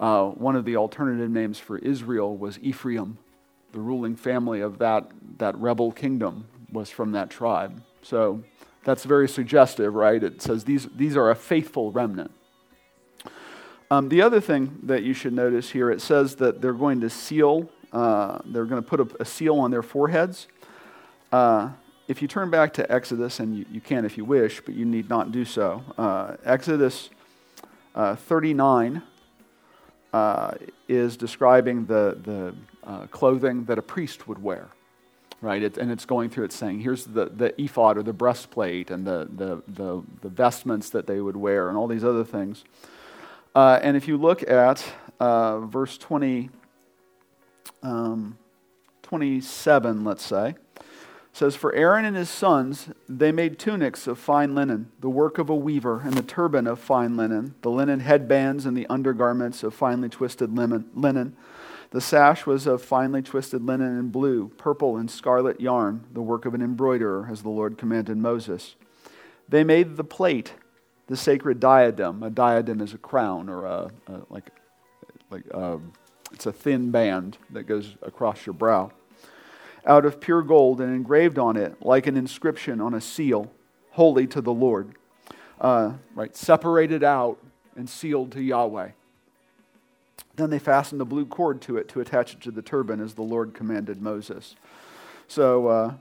uh, 0.00 0.26
one 0.28 0.56
of 0.56 0.64
the 0.64 0.76
alternative 0.76 1.30
names 1.30 1.58
for 1.58 1.78
Israel 1.78 2.36
was 2.36 2.58
Ephraim. 2.60 3.18
The 3.72 3.80
ruling 3.80 4.16
family 4.16 4.60
of 4.60 4.78
that, 4.78 5.10
that 5.38 5.56
rebel 5.58 5.92
kingdom 5.92 6.46
was 6.72 6.90
from 6.90 7.12
that 7.12 7.30
tribe. 7.30 7.82
So 8.02 8.42
that's 8.88 9.04
very 9.04 9.28
suggestive, 9.28 9.94
right? 9.94 10.22
It 10.22 10.40
says 10.40 10.64
these, 10.64 10.88
these 10.96 11.14
are 11.14 11.30
a 11.30 11.34
faithful 11.34 11.92
remnant. 11.92 12.30
Um, 13.90 14.08
the 14.08 14.22
other 14.22 14.40
thing 14.40 14.78
that 14.84 15.02
you 15.02 15.12
should 15.12 15.34
notice 15.34 15.70
here, 15.70 15.90
it 15.90 16.00
says 16.00 16.36
that 16.36 16.62
they're 16.62 16.72
going 16.72 17.02
to 17.02 17.10
seal, 17.10 17.68
uh, 17.92 18.38
they're 18.46 18.64
going 18.64 18.82
to 18.82 18.88
put 18.88 19.00
a, 19.00 19.22
a, 19.22 19.24
seal 19.26 19.56
on 19.56 19.70
their 19.70 19.82
foreheads. 19.82 20.46
Uh, 21.30 21.70
if 22.06 22.22
you 22.22 22.28
turn 22.28 22.48
back 22.48 22.72
to 22.74 22.90
Exodus, 22.90 23.40
and 23.40 23.58
you, 23.58 23.66
you, 23.70 23.82
can 23.82 24.06
if 24.06 24.16
you 24.16 24.24
wish, 24.24 24.62
but 24.62 24.74
you 24.74 24.86
need 24.86 25.10
not 25.10 25.32
do 25.32 25.44
so, 25.44 25.84
uh, 25.98 26.36
Exodus 26.44 27.10
uh, 27.94 28.16
39, 28.16 29.02
uh, 30.14 30.52
is 30.88 31.18
describing 31.18 31.84
the, 31.84 32.18
the 32.22 32.54
uh, 32.90 33.06
clothing 33.08 33.66
that 33.66 33.78
a 33.78 33.82
priest 33.82 34.26
would 34.26 34.42
wear, 34.42 34.68
right? 35.40 35.62
It, 35.62 35.78
and 35.78 35.90
it's 35.90 36.04
going 36.04 36.30
through, 36.30 36.44
it's 36.44 36.56
saying, 36.56 36.80
here's 36.80 37.04
the, 37.04 37.26
the 37.26 37.60
ephod 37.60 37.96
or 37.96 38.02
the 38.02 38.12
breastplate 38.12 38.90
and 38.90 39.06
the, 39.06 39.28
the, 39.30 39.62
the, 39.68 40.02
the 40.22 40.28
vestments 40.28 40.90
that 40.90 41.06
they 41.06 41.20
would 41.20 41.36
wear 41.36 41.68
and 41.68 41.76
all 41.76 41.86
these 41.86 42.04
other 42.04 42.24
things. 42.24 42.64
Uh, 43.54 43.78
and 43.82 43.96
if 43.96 44.08
you 44.08 44.16
look 44.16 44.48
at 44.48 44.84
uh, 45.20 45.60
verse 45.60 45.96
20, 45.98 46.50
um, 47.82 48.36
27, 49.02 50.04
let's 50.04 50.24
say, 50.24 50.54
says, 51.32 51.54
For 51.54 51.72
Aaron 51.74 52.04
and 52.04 52.16
his 52.16 52.28
sons, 52.28 52.88
they 53.08 53.32
made 53.32 53.58
tunics 53.58 54.06
of 54.06 54.18
fine 54.18 54.54
linen, 54.54 54.90
the 55.00 55.08
work 55.08 55.38
of 55.38 55.48
a 55.48 55.54
weaver, 55.54 56.00
and 56.00 56.14
the 56.14 56.22
turban 56.22 56.66
of 56.66 56.78
fine 56.78 57.16
linen, 57.16 57.54
the 57.62 57.70
linen 57.70 58.00
headbands 58.00 58.66
and 58.66 58.76
the 58.76 58.86
undergarments 58.88 59.62
of 59.62 59.72
finely 59.72 60.08
twisted 60.08 60.54
linen. 60.56 61.36
The 61.90 62.00
sash 62.00 62.44
was 62.44 62.66
of 62.66 62.82
finely 62.82 63.22
twisted 63.22 63.64
linen 63.64 63.98
and 63.98 64.12
blue, 64.12 64.48
purple, 64.58 64.96
and 64.96 65.10
scarlet 65.10 65.60
yarn, 65.60 66.04
the 66.12 66.20
work 66.20 66.44
of 66.44 66.54
an 66.54 66.60
embroiderer, 66.60 67.28
as 67.30 67.42
the 67.42 67.48
Lord 67.48 67.78
commanded 67.78 68.18
Moses. 68.18 68.74
They 69.48 69.64
made 69.64 69.96
the 69.96 70.04
plate, 70.04 70.52
the 71.06 71.16
sacred 71.16 71.60
diadem. 71.60 72.22
A 72.22 72.30
diadem 72.30 72.80
is 72.82 72.92
a 72.92 72.98
crown, 72.98 73.48
or 73.48 73.64
a, 73.64 73.90
a 74.06 74.20
like, 74.28 74.50
like 75.30 75.46
a, 75.50 75.58
um, 75.58 75.92
it's 76.32 76.44
a 76.44 76.52
thin 76.52 76.90
band 76.90 77.38
that 77.50 77.62
goes 77.62 77.96
across 78.02 78.44
your 78.44 78.52
brow 78.52 78.92
out 79.88 80.04
of 80.04 80.20
pure 80.20 80.42
gold 80.42 80.80
and 80.80 80.94
engraved 80.94 81.38
on 81.38 81.56
it, 81.56 81.74
like 81.80 82.06
an 82.06 82.16
inscription 82.16 82.80
on 82.80 82.94
a 82.94 83.00
seal, 83.00 83.50
holy 83.90 84.26
to 84.26 84.40
the 84.40 84.52
Lord. 84.52 84.94
Uh, 85.60 85.94
right, 86.14 86.36
separated 86.36 87.02
out 87.02 87.38
and 87.74 87.88
sealed 87.88 88.30
to 88.32 88.42
Yahweh. 88.42 88.90
Then 90.36 90.50
they 90.50 90.58
fastened 90.58 91.00
a 91.00 91.04
blue 91.04 91.26
cord 91.26 91.60
to 91.62 91.76
it 91.76 91.88
to 91.90 92.00
attach 92.00 92.34
it 92.34 92.40
to 92.42 92.50
the 92.50 92.62
turban 92.62 93.00
as 93.00 93.14
the 93.14 93.22
Lord 93.22 93.54
commanded 93.54 94.00
Moses. 94.00 94.54
So, 95.26 95.66
uh, 95.66 95.94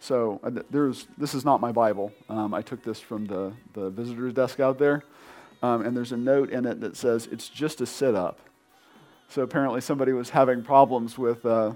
so 0.00 0.40
uh, 0.42 0.50
there's, 0.70 1.06
this 1.18 1.34
is 1.34 1.44
not 1.44 1.60
my 1.60 1.72
Bible. 1.72 2.12
Um, 2.28 2.54
I 2.54 2.62
took 2.62 2.82
this 2.82 3.00
from 3.00 3.26
the, 3.26 3.52
the 3.74 3.90
visitor's 3.90 4.34
desk 4.34 4.60
out 4.60 4.78
there. 4.78 5.04
Um, 5.62 5.82
and 5.82 5.96
there's 5.96 6.12
a 6.12 6.16
note 6.16 6.50
in 6.50 6.66
it 6.66 6.80
that 6.80 6.96
says 6.96 7.28
it's 7.30 7.48
just 7.48 7.80
a 7.80 7.86
sit 7.86 8.14
up. 8.14 8.38
So 9.28 9.42
apparently 9.42 9.80
somebody 9.80 10.12
was 10.12 10.30
having 10.30 10.62
problems 10.62 11.16
with 11.16 11.44
uh, 11.46 11.72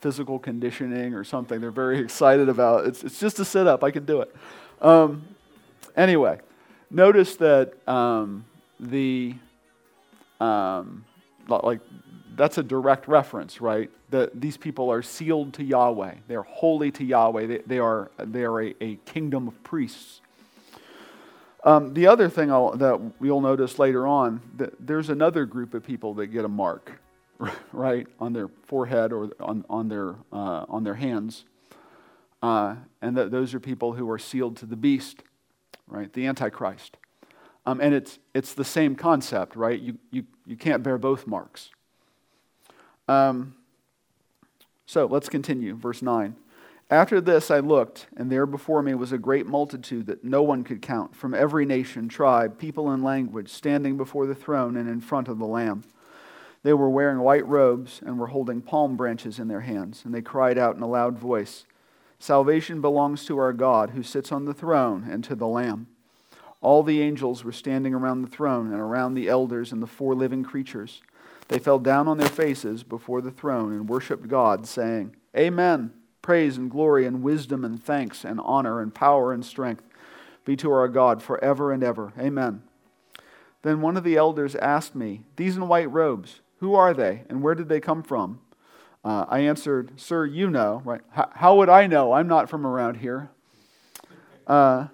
physical 0.00 0.38
conditioning 0.38 1.14
or 1.14 1.24
something. 1.24 1.60
They're 1.60 1.70
very 1.70 1.98
excited 2.04 2.48
about 2.48 2.86
it's, 2.86 3.04
it's 3.04 3.18
just 3.18 3.38
a 3.38 3.44
sit 3.44 3.66
up. 3.66 3.84
I 3.84 3.90
can 3.90 4.04
do 4.04 4.20
it. 4.20 4.34
Um, 4.80 5.24
anyway, 5.96 6.40
notice 6.90 7.36
that 7.36 7.72
um, 7.88 8.44
the 8.78 9.34
um, 10.40 11.04
like 11.48 11.80
that's 12.36 12.58
a 12.58 12.62
direct 12.62 13.06
reference, 13.06 13.60
right? 13.60 13.90
That 14.10 14.40
these 14.40 14.56
people 14.56 14.90
are 14.90 15.02
sealed 15.02 15.54
to 15.54 15.64
Yahweh. 15.64 16.14
They're 16.26 16.42
holy 16.42 16.90
to 16.92 17.04
Yahweh. 17.04 17.46
They, 17.46 17.58
they 17.66 17.78
are 17.78 18.10
they 18.18 18.44
are 18.44 18.60
a, 18.60 18.74
a 18.80 18.96
kingdom 19.04 19.48
of 19.48 19.62
priests. 19.62 20.20
Um, 21.64 21.94
the 21.94 22.06
other 22.08 22.28
thing 22.28 22.52
I'll, 22.52 22.76
that 22.76 23.00
you'll 23.22 23.40
notice 23.40 23.78
later 23.78 24.06
on 24.06 24.42
that 24.56 24.74
there's 24.86 25.08
another 25.08 25.46
group 25.46 25.72
of 25.72 25.82
people 25.82 26.12
that 26.14 26.26
get 26.26 26.44
a 26.44 26.48
mark 26.48 27.00
right, 27.72 28.06
on 28.20 28.32
their 28.32 28.48
forehead 28.66 29.12
or 29.12 29.30
on, 29.40 29.64
on, 29.68 29.88
their, 29.88 30.14
uh, 30.32 30.66
on 30.68 30.84
their 30.84 30.94
hands. 30.94 31.44
Uh, 32.42 32.76
and 33.00 33.16
that 33.16 33.30
those 33.30 33.54
are 33.54 33.60
people 33.60 33.94
who 33.94 34.08
are 34.10 34.18
sealed 34.18 34.56
to 34.58 34.66
the 34.66 34.76
beast, 34.76 35.22
right, 35.86 36.12
the 36.12 36.26
Antichrist. 36.26 36.98
Um, 37.66 37.80
and 37.80 37.94
it's, 37.94 38.18
it's 38.34 38.54
the 38.54 38.64
same 38.64 38.94
concept, 38.94 39.56
right? 39.56 39.80
You, 39.80 39.98
you, 40.10 40.24
you 40.46 40.56
can't 40.56 40.82
bear 40.82 40.98
both 40.98 41.26
marks. 41.26 41.70
Um, 43.08 43.54
so 44.86 45.06
let's 45.06 45.28
continue. 45.28 45.74
Verse 45.74 46.02
9. 46.02 46.36
After 46.90 47.20
this 47.20 47.50
I 47.50 47.60
looked, 47.60 48.06
and 48.16 48.30
there 48.30 48.44
before 48.44 48.82
me 48.82 48.94
was 48.94 49.12
a 49.12 49.18
great 49.18 49.46
multitude 49.46 50.06
that 50.06 50.22
no 50.22 50.42
one 50.42 50.64
could 50.64 50.82
count, 50.82 51.16
from 51.16 51.34
every 51.34 51.64
nation, 51.64 52.08
tribe, 52.08 52.58
people, 52.58 52.90
and 52.90 53.02
language, 53.02 53.48
standing 53.48 53.96
before 53.96 54.26
the 54.26 54.34
throne 54.34 54.76
and 54.76 54.88
in 54.88 55.00
front 55.00 55.28
of 55.28 55.38
the 55.38 55.46
Lamb. 55.46 55.84
They 56.62 56.74
were 56.74 56.90
wearing 56.90 57.20
white 57.20 57.46
robes 57.46 58.00
and 58.04 58.18
were 58.18 58.28
holding 58.28 58.60
palm 58.60 58.96
branches 58.96 59.38
in 59.38 59.48
their 59.48 59.62
hands, 59.62 60.02
and 60.04 60.14
they 60.14 60.22
cried 60.22 60.58
out 60.58 60.76
in 60.76 60.82
a 60.82 60.88
loud 60.88 61.18
voice 61.18 61.64
Salvation 62.18 62.80
belongs 62.80 63.26
to 63.26 63.36
our 63.38 63.52
God, 63.52 63.90
who 63.90 64.02
sits 64.02 64.32
on 64.32 64.46
the 64.46 64.54
throne, 64.54 65.06
and 65.10 65.22
to 65.24 65.34
the 65.34 65.46
Lamb. 65.46 65.88
All 66.64 66.82
the 66.82 67.02
angels 67.02 67.44
were 67.44 67.52
standing 67.52 67.92
around 67.92 68.22
the 68.22 68.28
throne 68.28 68.72
and 68.72 68.80
around 68.80 69.12
the 69.12 69.28
elders 69.28 69.70
and 69.70 69.82
the 69.82 69.86
four 69.86 70.14
living 70.14 70.42
creatures. 70.42 71.02
They 71.48 71.58
fell 71.58 71.78
down 71.78 72.08
on 72.08 72.16
their 72.16 72.26
faces 72.26 72.82
before 72.82 73.20
the 73.20 73.30
throne 73.30 73.70
and 73.74 73.86
worshiped 73.86 74.28
God, 74.28 74.66
saying, 74.66 75.14
Amen. 75.36 75.92
Praise 76.22 76.56
and 76.56 76.70
glory 76.70 77.04
and 77.04 77.22
wisdom 77.22 77.66
and 77.66 77.84
thanks 77.84 78.24
and 78.24 78.40
honor 78.42 78.80
and 78.80 78.94
power 78.94 79.30
and 79.30 79.44
strength 79.44 79.84
be 80.46 80.56
to 80.56 80.72
our 80.72 80.88
God 80.88 81.22
forever 81.22 81.70
and 81.70 81.84
ever. 81.84 82.14
Amen. 82.18 82.62
Then 83.60 83.82
one 83.82 83.98
of 83.98 84.04
the 84.04 84.16
elders 84.16 84.54
asked 84.56 84.94
me, 84.94 85.24
These 85.36 85.58
in 85.58 85.68
white 85.68 85.90
robes, 85.90 86.40
who 86.60 86.74
are 86.74 86.94
they 86.94 87.24
and 87.28 87.42
where 87.42 87.54
did 87.54 87.68
they 87.68 87.80
come 87.80 88.02
from? 88.02 88.40
Uh, 89.04 89.26
I 89.28 89.40
answered, 89.40 90.00
Sir, 90.00 90.24
you 90.24 90.48
know. 90.48 90.80
Right? 90.82 91.02
How 91.10 91.56
would 91.56 91.68
I 91.68 91.86
know? 91.86 92.12
I'm 92.12 92.26
not 92.26 92.48
from 92.48 92.66
around 92.66 92.96
here. 92.96 93.28
Uh, 94.46 94.86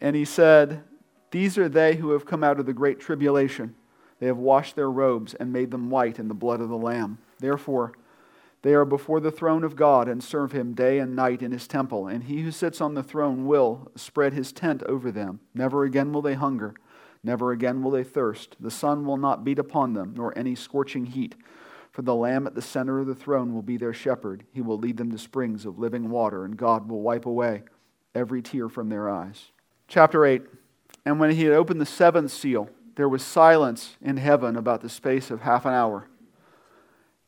and 0.00 0.16
he 0.16 0.24
said, 0.24 0.82
These 1.30 1.58
are 1.58 1.68
they 1.68 1.96
who 1.96 2.10
have 2.10 2.26
come 2.26 2.44
out 2.44 2.60
of 2.60 2.66
the 2.66 2.72
great 2.72 3.00
tribulation. 3.00 3.74
They 4.18 4.26
have 4.26 4.38
washed 4.38 4.76
their 4.76 4.90
robes 4.90 5.34
and 5.34 5.52
made 5.52 5.70
them 5.70 5.90
white 5.90 6.18
in 6.18 6.28
the 6.28 6.34
blood 6.34 6.60
of 6.60 6.68
the 6.68 6.76
Lamb. 6.76 7.18
Therefore, 7.38 7.92
they 8.62 8.74
are 8.74 8.84
before 8.84 9.20
the 9.20 9.30
throne 9.30 9.62
of 9.62 9.76
God 9.76 10.08
and 10.08 10.22
serve 10.22 10.52
him 10.52 10.74
day 10.74 10.98
and 10.98 11.14
night 11.14 11.42
in 11.42 11.52
his 11.52 11.68
temple, 11.68 12.08
and 12.08 12.24
he 12.24 12.40
who 12.40 12.50
sits 12.50 12.80
on 12.80 12.94
the 12.94 13.02
throne 13.02 13.46
will 13.46 13.90
spread 13.94 14.32
his 14.32 14.52
tent 14.52 14.82
over 14.84 15.12
them. 15.12 15.40
Never 15.54 15.84
again 15.84 16.12
will 16.12 16.22
they 16.22 16.34
hunger, 16.34 16.74
never 17.22 17.52
again 17.52 17.82
will 17.82 17.90
they 17.90 18.02
thirst. 18.02 18.56
The 18.58 18.70
sun 18.70 19.04
will 19.04 19.18
not 19.18 19.44
beat 19.44 19.58
upon 19.58 19.92
them, 19.92 20.14
nor 20.16 20.36
any 20.36 20.54
scorching 20.54 21.06
heat. 21.06 21.34
For 21.92 22.02
the 22.02 22.14
Lamb 22.14 22.46
at 22.46 22.54
the 22.54 22.62
center 22.62 22.98
of 22.98 23.06
the 23.06 23.14
throne 23.14 23.54
will 23.54 23.62
be 23.62 23.76
their 23.76 23.94
shepherd. 23.94 24.44
He 24.52 24.62
will 24.62 24.78
lead 24.78 24.96
them 24.96 25.10
to 25.12 25.18
springs 25.18 25.64
of 25.64 25.78
living 25.78 26.10
water, 26.10 26.44
and 26.44 26.56
God 26.56 26.88
will 26.88 27.02
wipe 27.02 27.26
away 27.26 27.62
every 28.14 28.42
tear 28.42 28.68
from 28.68 28.88
their 28.88 29.08
eyes. 29.08 29.50
Chapter 29.88 30.26
8 30.26 30.42
And 31.06 31.20
when 31.20 31.30
he 31.30 31.44
had 31.44 31.54
opened 31.54 31.80
the 31.80 31.86
seventh 31.86 32.32
seal, 32.32 32.68
there 32.96 33.08
was 33.08 33.22
silence 33.22 33.96
in 34.02 34.16
heaven 34.16 34.56
about 34.56 34.80
the 34.80 34.88
space 34.88 35.30
of 35.30 35.42
half 35.42 35.64
an 35.64 35.72
hour. 35.72 36.08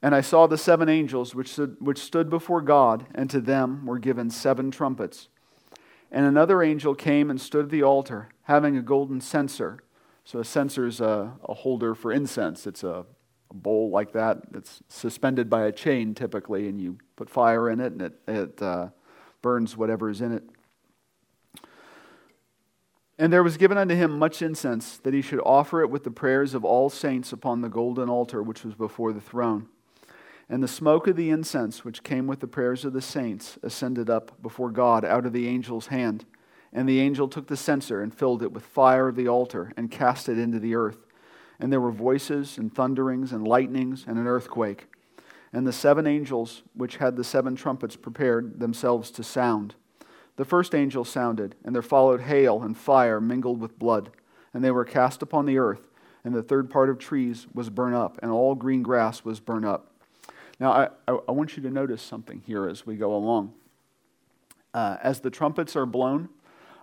And 0.03 0.17
I 0.17 0.21
saw 0.21 0.49
the 0.49 0.59
seven 0.59 0.89
angels 0.89 1.33
which 1.33 1.53
stood, 1.53 1.77
which 1.79 1.99
stood 1.99 2.29
before 2.29 2.61
God, 2.61 3.07
and 3.15 3.31
to 3.31 3.41
them 3.41 3.87
were 3.87 4.01
given 4.01 4.31
seven 4.31 4.73
trumpets. 4.73 5.29
And 6.11 6.27
another 6.27 6.61
angel 6.61 6.97
came 6.97 7.31
and 7.31 7.41
stood 7.41 7.67
at 7.67 7.71
the 7.71 7.85
altar, 7.85 8.31
having 8.43 8.77
a 8.77 8.83
golden 8.83 9.21
censer. 9.21 9.79
So 10.25 10.41
a 10.41 10.45
censer 10.45 10.87
is 10.87 11.01
a, 11.01 11.35
a 11.49 11.55
holder 11.55 11.95
for 11.95 12.13
incense. 12.13 12.67
It's 12.67 12.83
a, 12.83 13.05
a, 13.51 13.55
bowl 13.55 13.91
like 13.91 14.13
that 14.13 14.53
that's 14.53 14.83
suspended 14.89 15.49
by 15.49 15.67
a 15.67 15.73
chain 15.73 16.15
typically, 16.15 16.69
and 16.69 16.81
you 16.81 16.99
put 17.17 17.31
fire 17.31 17.71
in 17.71 17.79
it, 17.79 17.93
and 17.93 18.03
it, 18.03 18.21
it 18.27 18.63
uh, 18.63 18.89
burns 19.41 19.77
whatever 19.77 20.11
is 20.11 20.21
in 20.21 20.33
it. 20.33 20.45
And 23.19 23.33
there 23.33 23.43
was 23.43 23.57
given 23.57 23.77
unto 23.77 23.97
him 23.97 24.19
much 24.19 24.43
incense, 24.43 24.99
that 24.99 25.13
he 25.13 25.23
should 25.23 25.41
offer 25.41 25.83
it 25.83 25.91
with 25.91 26.05
the 26.05 26.11
prayers 26.11 26.55
of 26.55 26.65
all 26.65 26.89
saints 26.89 27.33
upon 27.33 27.61
the 27.61 27.69
golden 27.69 28.09
altar 28.09 28.43
which 28.43 28.65
was 28.65 28.75
before 28.75 29.13
the 29.13 29.21
throne. 29.21 29.69
And 30.49 30.63
the 30.63 30.69
smoke 30.69 31.09
of 31.09 31.17
the 31.17 31.31
incense, 31.31 31.85
which 31.85 32.05
came 32.05 32.27
with 32.27 32.41
the 32.41 32.47
prayers 32.47 32.85
of 32.85 32.93
the 32.93 33.03
saints, 33.03 33.59
ascended 33.63 34.09
up 34.09 34.41
before 34.41 34.71
God 34.71 35.05
out 35.05 35.27
of 35.27 35.33
the 35.33 35.49
angel's 35.49 35.89
hand. 35.89 36.25
And 36.73 36.89
the 36.89 37.01
angel 37.01 37.29
took 37.29 37.49
the 37.49 37.57
censer 37.57 38.01
and 38.01 38.15
filled 38.15 38.43
it 38.43 38.53
with 38.53 38.65
fire 38.65 39.09
of 39.09 39.17
the 39.17 39.29
altar 39.29 39.73
and 39.77 39.91
cast 39.91 40.29
it 40.29 40.39
into 40.39 40.59
the 40.59 40.75
earth. 40.75 40.99
And 41.59 41.73
there 41.73 41.81
were 41.81 41.91
voices 41.91 42.57
and 42.57 42.73
thunderings 42.73 43.33
and 43.33 43.47
lightnings 43.47 44.05
and 44.07 44.17
an 44.17 44.27
earthquake. 44.29 44.87
And 45.53 45.67
the 45.67 45.73
seven 45.73 46.07
angels, 46.07 46.63
which 46.75 46.99
had 46.99 47.17
the 47.17 47.25
seven 47.25 47.57
trumpets, 47.57 47.97
prepared 47.97 48.61
themselves 48.61 49.11
to 49.13 49.25
sound. 49.25 49.75
The 50.38 50.45
first 50.45 50.73
angel 50.73 51.04
sounded, 51.04 51.57
and 51.64 51.75
there 51.75 51.83
followed 51.83 52.21
hail 52.21 52.62
and 52.62 52.76
fire 52.76 53.21
mingled 53.21 53.61
with 53.61 53.76
blood. 53.76 54.11
And 54.54 54.62
they 54.62 54.71
were 54.71 54.85
cast 54.85 55.21
upon 55.21 55.47
the 55.47 55.59
earth, 55.59 55.88
and 56.25 56.33
the 56.33 56.45
third 56.45 56.71
part 56.71 56.88
of 56.88 56.99
trees 56.99 57.49
was 57.52 57.68
burned 57.71 57.97
up, 57.97 58.21
and 58.23 58.30
all 58.30 58.54
green 58.54 58.85
grass 58.85 59.25
was 59.25 59.40
burned 59.40 59.66
up. 59.66 59.92
Now, 60.61 60.71
I, 60.71 60.88
I, 61.09 61.33
want 61.33 61.57
you 61.57 61.62
to 61.64 61.71
notice 61.71 62.02
something 62.02 62.42
here 62.47 62.68
as 62.68 62.87
we 62.87 62.97
go 62.97 63.14
along. 63.14 63.52
Uh, 64.73 64.97
as 65.02 65.21
the 65.21 65.30
trumpets 65.30 65.75
are 65.75 65.87
blown, 65.87 66.28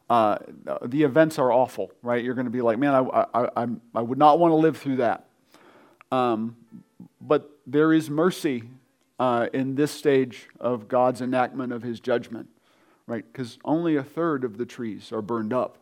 uh, 0.09 0.38
the 0.83 1.03
events 1.03 1.39
are 1.39 1.51
awful, 1.51 1.91
right? 2.01 2.24
You're 2.24 2.35
going 2.35 2.45
to 2.45 2.51
be 2.51 2.62
like, 2.62 2.77
man, 2.77 2.93
I, 2.93 3.25
I, 3.33 3.50
I, 3.55 3.67
I 3.95 4.01
would 4.01 4.17
not 4.17 4.38
want 4.38 4.51
to 4.51 4.55
live 4.55 4.77
through 4.77 4.97
that. 4.97 5.27
Um, 6.12 6.57
but 7.21 7.50
there 7.65 7.93
is 7.93 8.09
mercy 8.09 8.63
uh, 9.17 9.47
in 9.53 9.75
this 9.75 9.91
stage 9.91 10.47
of 10.59 10.88
God's 10.88 11.21
enactment 11.21 11.71
of 11.71 11.83
his 11.83 12.00
judgment, 12.00 12.50
right? 13.07 13.24
Because 13.31 13.57
only 13.63 13.95
a 13.95 14.03
third 14.03 14.43
of 14.43 14.57
the 14.57 14.65
trees 14.65 15.12
are 15.12 15.21
burned 15.21 15.53
up. 15.53 15.77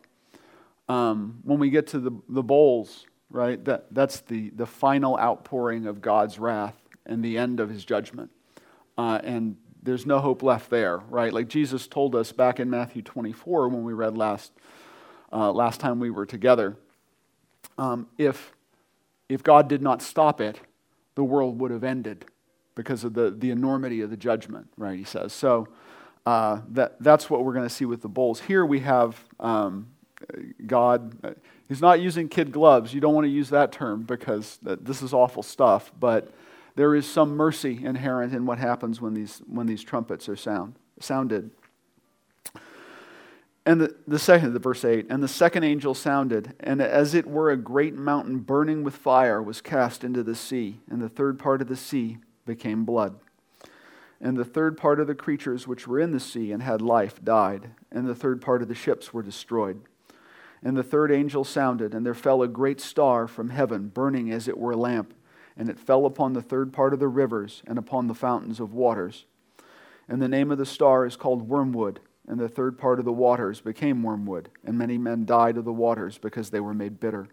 Um, 0.88 1.40
when 1.42 1.58
we 1.58 1.70
get 1.70 1.86
to 1.88 1.98
the, 1.98 2.10
the 2.28 2.42
bowls, 2.42 3.06
right, 3.30 3.62
that, 3.64 3.86
that's 3.92 4.20
the, 4.20 4.50
the 4.50 4.66
final 4.66 5.18
outpouring 5.18 5.86
of 5.86 6.02
God's 6.02 6.38
wrath 6.38 6.76
and 7.06 7.24
the 7.24 7.38
end 7.38 7.60
of 7.60 7.70
his 7.70 7.84
judgment. 7.84 8.30
Uh, 8.98 9.20
and 9.24 9.56
there's 9.82 10.06
no 10.06 10.18
hope 10.20 10.42
left 10.42 10.70
there, 10.70 10.98
right? 11.08 11.32
Like 11.32 11.48
Jesus 11.48 11.86
told 11.86 12.14
us 12.14 12.32
back 12.32 12.60
in 12.60 12.70
Matthew 12.70 13.02
24 13.02 13.68
when 13.68 13.84
we 13.84 13.92
read 13.92 14.16
last, 14.16 14.52
uh, 15.32 15.52
last 15.52 15.80
time 15.80 16.00
we 16.00 16.10
were 16.10 16.26
together. 16.26 16.76
Um, 17.76 18.06
if, 18.18 18.52
if 19.28 19.42
God 19.42 19.68
did 19.68 19.82
not 19.82 20.00
stop 20.02 20.40
it, 20.40 20.60
the 21.14 21.24
world 21.24 21.60
would 21.60 21.70
have 21.70 21.84
ended 21.84 22.26
because 22.74 23.04
of 23.04 23.14
the, 23.14 23.30
the 23.30 23.50
enormity 23.50 24.00
of 24.00 24.10
the 24.10 24.16
judgment, 24.16 24.68
right? 24.76 24.98
He 24.98 25.04
says. 25.04 25.32
So 25.32 25.68
uh, 26.26 26.60
that, 26.70 26.96
that's 27.00 27.28
what 27.28 27.44
we're 27.44 27.52
going 27.52 27.68
to 27.68 27.74
see 27.74 27.84
with 27.84 28.02
the 28.02 28.08
bowls. 28.08 28.40
Here 28.40 28.64
we 28.64 28.80
have 28.80 29.22
um, 29.38 29.88
God. 30.66 31.16
Uh, 31.22 31.32
he's 31.68 31.80
not 31.80 32.00
using 32.00 32.28
kid 32.28 32.50
gloves. 32.52 32.94
You 32.94 33.00
don't 33.00 33.14
want 33.14 33.26
to 33.26 33.30
use 33.30 33.50
that 33.50 33.72
term 33.72 34.02
because 34.02 34.58
this 34.62 35.02
is 35.02 35.12
awful 35.12 35.42
stuff. 35.42 35.92
But 35.98 36.32
there 36.76 36.94
is 36.94 37.06
some 37.06 37.36
mercy 37.36 37.84
inherent 37.84 38.34
in 38.34 38.46
what 38.46 38.58
happens 38.58 39.00
when 39.00 39.14
these, 39.14 39.42
when 39.46 39.66
these 39.66 39.82
trumpets 39.82 40.28
are 40.28 40.36
sound, 40.36 40.74
sounded. 40.98 41.50
And 43.66 43.80
the, 43.80 43.94
the 44.06 44.18
second, 44.18 44.52
the 44.52 44.58
verse 44.58 44.84
8, 44.84 45.06
and 45.08 45.22
the 45.22 45.28
second 45.28 45.64
angel 45.64 45.94
sounded, 45.94 46.54
and 46.60 46.82
as 46.82 47.14
it 47.14 47.26
were 47.26 47.50
a 47.50 47.56
great 47.56 47.94
mountain 47.94 48.38
burning 48.38 48.82
with 48.82 48.94
fire 48.94 49.42
was 49.42 49.62
cast 49.62 50.04
into 50.04 50.22
the 50.22 50.34
sea, 50.34 50.80
and 50.90 51.00
the 51.00 51.08
third 51.08 51.38
part 51.38 51.62
of 51.62 51.68
the 51.68 51.76
sea 51.76 52.18
became 52.44 52.84
blood. 52.84 53.18
And 54.20 54.36
the 54.36 54.44
third 54.44 54.76
part 54.76 55.00
of 55.00 55.06
the 55.06 55.14
creatures 55.14 55.66
which 55.66 55.86
were 55.86 56.00
in 56.00 56.12
the 56.12 56.20
sea 56.20 56.52
and 56.52 56.62
had 56.62 56.80
life 56.80 57.22
died, 57.22 57.70
and 57.90 58.06
the 58.06 58.14
third 58.14 58.40
part 58.40 58.62
of 58.62 58.68
the 58.68 58.74
ships 58.74 59.12
were 59.12 59.22
destroyed. 59.22 59.82
And 60.62 60.76
the 60.76 60.82
third 60.82 61.12
angel 61.12 61.44
sounded, 61.44 61.94
and 61.94 62.06
there 62.06 62.14
fell 62.14 62.42
a 62.42 62.48
great 62.48 62.80
star 62.80 63.26
from 63.26 63.50
heaven, 63.50 63.88
burning 63.88 64.30
as 64.30 64.48
it 64.48 64.56
were 64.56 64.72
a 64.72 64.76
lamp 64.76 65.12
and 65.56 65.68
it 65.68 65.78
fell 65.78 66.06
upon 66.06 66.32
the 66.32 66.42
third 66.42 66.72
part 66.72 66.92
of 66.92 67.00
the 67.00 67.08
rivers 67.08 67.62
and 67.66 67.78
upon 67.78 68.06
the 68.06 68.14
fountains 68.14 68.60
of 68.60 68.72
waters. 68.72 69.24
And 70.08 70.20
the 70.20 70.28
name 70.28 70.50
of 70.50 70.58
the 70.58 70.66
star 70.66 71.06
is 71.06 71.16
called 71.16 71.48
Wormwood, 71.48 72.00
and 72.26 72.38
the 72.38 72.48
third 72.48 72.78
part 72.78 72.98
of 72.98 73.04
the 73.04 73.12
waters 73.12 73.60
became 73.60 74.02
wormwood, 74.02 74.50
and 74.64 74.76
many 74.76 74.98
men 74.98 75.24
died 75.24 75.56
of 75.56 75.64
the 75.64 75.72
waters 75.72 76.18
because 76.18 76.50
they 76.50 76.60
were 76.60 76.74
made 76.74 77.00
bitter. 77.00 77.28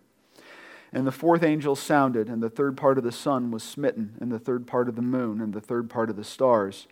And 0.94 1.08
the 1.08 1.12
fourth 1.12 1.44
angel 1.44 1.76
sounded, 1.76 2.28
and 2.28 2.44
the 2.44 2.50
third 2.50 2.76
part 2.76 2.98
of 2.98 3.04
the 3.04 3.12
sun 3.12 3.50
was 3.50 3.64
smitten, 3.64 4.18
and 4.20 4.32
the 4.32 4.40
third 4.40 4.68
part 4.68 4.90
of 4.90 4.96
the 4.96 5.02
moon, 5.02 5.40
and 5.40 5.54
the 5.54 5.62
third 5.62 5.90
part 5.90 6.10
of 6.10 6.18
the 6.18 6.24
stars. 6.24 6.88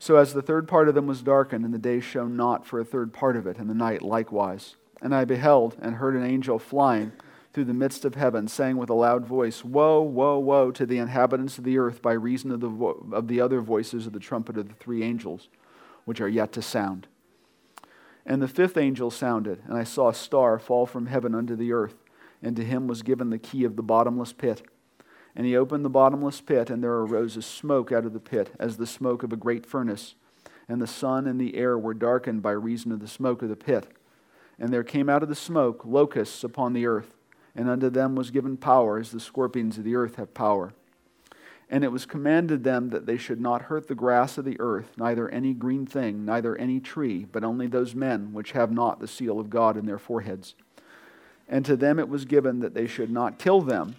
So 0.00 0.16
as 0.16 0.32
the 0.32 0.42
third 0.42 0.66
part 0.66 0.88
of 0.88 0.94
them 0.94 1.06
was 1.06 1.22
darkened, 1.22 1.64
and 1.64 1.72
the 1.72 1.78
day 1.78 2.00
shone 2.00 2.36
not 2.36 2.66
for 2.66 2.80
a 2.80 2.84
third 2.84 3.12
part 3.12 3.36
of 3.36 3.46
it, 3.46 3.58
and 3.58 3.70
the 3.70 3.74
night 3.74 4.02
likewise. 4.02 4.76
And 5.00 5.14
I 5.14 5.24
beheld 5.24 5.76
and 5.80 5.96
heard 5.96 6.16
an 6.16 6.24
angel 6.24 6.58
flying 6.58 7.12
through 7.52 7.64
the 7.64 7.74
midst 7.74 8.04
of 8.04 8.14
heaven, 8.14 8.48
saying 8.48 8.76
with 8.76 8.90
a 8.90 8.94
loud 8.94 9.24
voice, 9.24 9.64
Woe, 9.64 10.02
woe, 10.02 10.38
woe 10.38 10.70
to 10.72 10.86
the 10.86 10.98
inhabitants 10.98 11.58
of 11.58 11.64
the 11.64 11.78
earth 11.78 12.02
by 12.02 12.12
reason 12.12 12.50
of 12.50 12.60
the, 12.60 12.68
vo- 12.68 13.06
of 13.12 13.28
the 13.28 13.40
other 13.40 13.60
voices 13.60 14.06
of 14.06 14.12
the 14.12 14.20
trumpet 14.20 14.56
of 14.56 14.68
the 14.68 14.74
three 14.74 15.02
angels, 15.02 15.48
which 16.04 16.20
are 16.20 16.28
yet 16.28 16.52
to 16.52 16.62
sound. 16.62 17.06
And 18.26 18.42
the 18.42 18.48
fifth 18.48 18.76
angel 18.76 19.10
sounded, 19.10 19.62
and 19.66 19.76
I 19.76 19.84
saw 19.84 20.08
a 20.08 20.14
star 20.14 20.58
fall 20.58 20.86
from 20.86 21.06
heaven 21.06 21.34
unto 21.34 21.56
the 21.56 21.72
earth, 21.72 21.96
and 22.42 22.56
to 22.56 22.64
him 22.64 22.86
was 22.86 23.02
given 23.02 23.30
the 23.30 23.38
key 23.38 23.64
of 23.64 23.76
the 23.76 23.82
bottomless 23.82 24.32
pit. 24.32 24.62
And 25.34 25.46
he 25.46 25.56
opened 25.56 25.84
the 25.84 25.90
bottomless 25.90 26.40
pit, 26.40 26.70
and 26.70 26.82
there 26.82 26.92
arose 26.92 27.36
a 27.36 27.42
smoke 27.42 27.92
out 27.92 28.04
of 28.04 28.12
the 28.12 28.20
pit, 28.20 28.52
as 28.58 28.76
the 28.76 28.86
smoke 28.86 29.22
of 29.22 29.32
a 29.32 29.36
great 29.36 29.66
furnace. 29.66 30.14
And 30.68 30.82
the 30.82 30.86
sun 30.86 31.26
and 31.26 31.40
the 31.40 31.56
air 31.56 31.78
were 31.78 31.94
darkened 31.94 32.42
by 32.42 32.52
reason 32.52 32.92
of 32.92 33.00
the 33.00 33.08
smoke 33.08 33.42
of 33.42 33.48
the 33.48 33.56
pit. 33.56 33.86
And 34.58 34.72
there 34.72 34.84
came 34.84 35.08
out 35.08 35.22
of 35.22 35.28
the 35.28 35.34
smoke 35.34 35.82
locusts 35.84 36.42
upon 36.42 36.72
the 36.72 36.86
earth, 36.86 37.14
and 37.54 37.68
unto 37.68 37.88
them 37.88 38.14
was 38.14 38.30
given 38.30 38.56
power, 38.56 38.98
as 38.98 39.10
the 39.10 39.20
scorpions 39.20 39.78
of 39.78 39.84
the 39.84 39.94
earth 39.94 40.16
have 40.16 40.34
power. 40.34 40.72
And 41.70 41.84
it 41.84 41.92
was 41.92 42.06
commanded 42.06 42.64
them 42.64 42.90
that 42.90 43.06
they 43.06 43.16
should 43.16 43.40
not 43.40 43.62
hurt 43.62 43.88
the 43.88 43.94
grass 43.94 44.38
of 44.38 44.44
the 44.44 44.58
earth, 44.58 44.92
neither 44.96 45.28
any 45.28 45.52
green 45.52 45.86
thing, 45.86 46.24
neither 46.24 46.56
any 46.56 46.80
tree, 46.80 47.26
but 47.30 47.44
only 47.44 47.66
those 47.66 47.94
men 47.94 48.32
which 48.32 48.52
have 48.52 48.72
not 48.72 49.00
the 49.00 49.08
seal 49.08 49.38
of 49.38 49.50
God 49.50 49.76
in 49.76 49.86
their 49.86 49.98
foreheads. 49.98 50.54
And 51.48 51.64
to 51.64 51.76
them 51.76 51.98
it 51.98 52.08
was 52.08 52.24
given 52.24 52.60
that 52.60 52.74
they 52.74 52.86
should 52.86 53.10
not 53.10 53.38
kill 53.38 53.60
them, 53.60 53.96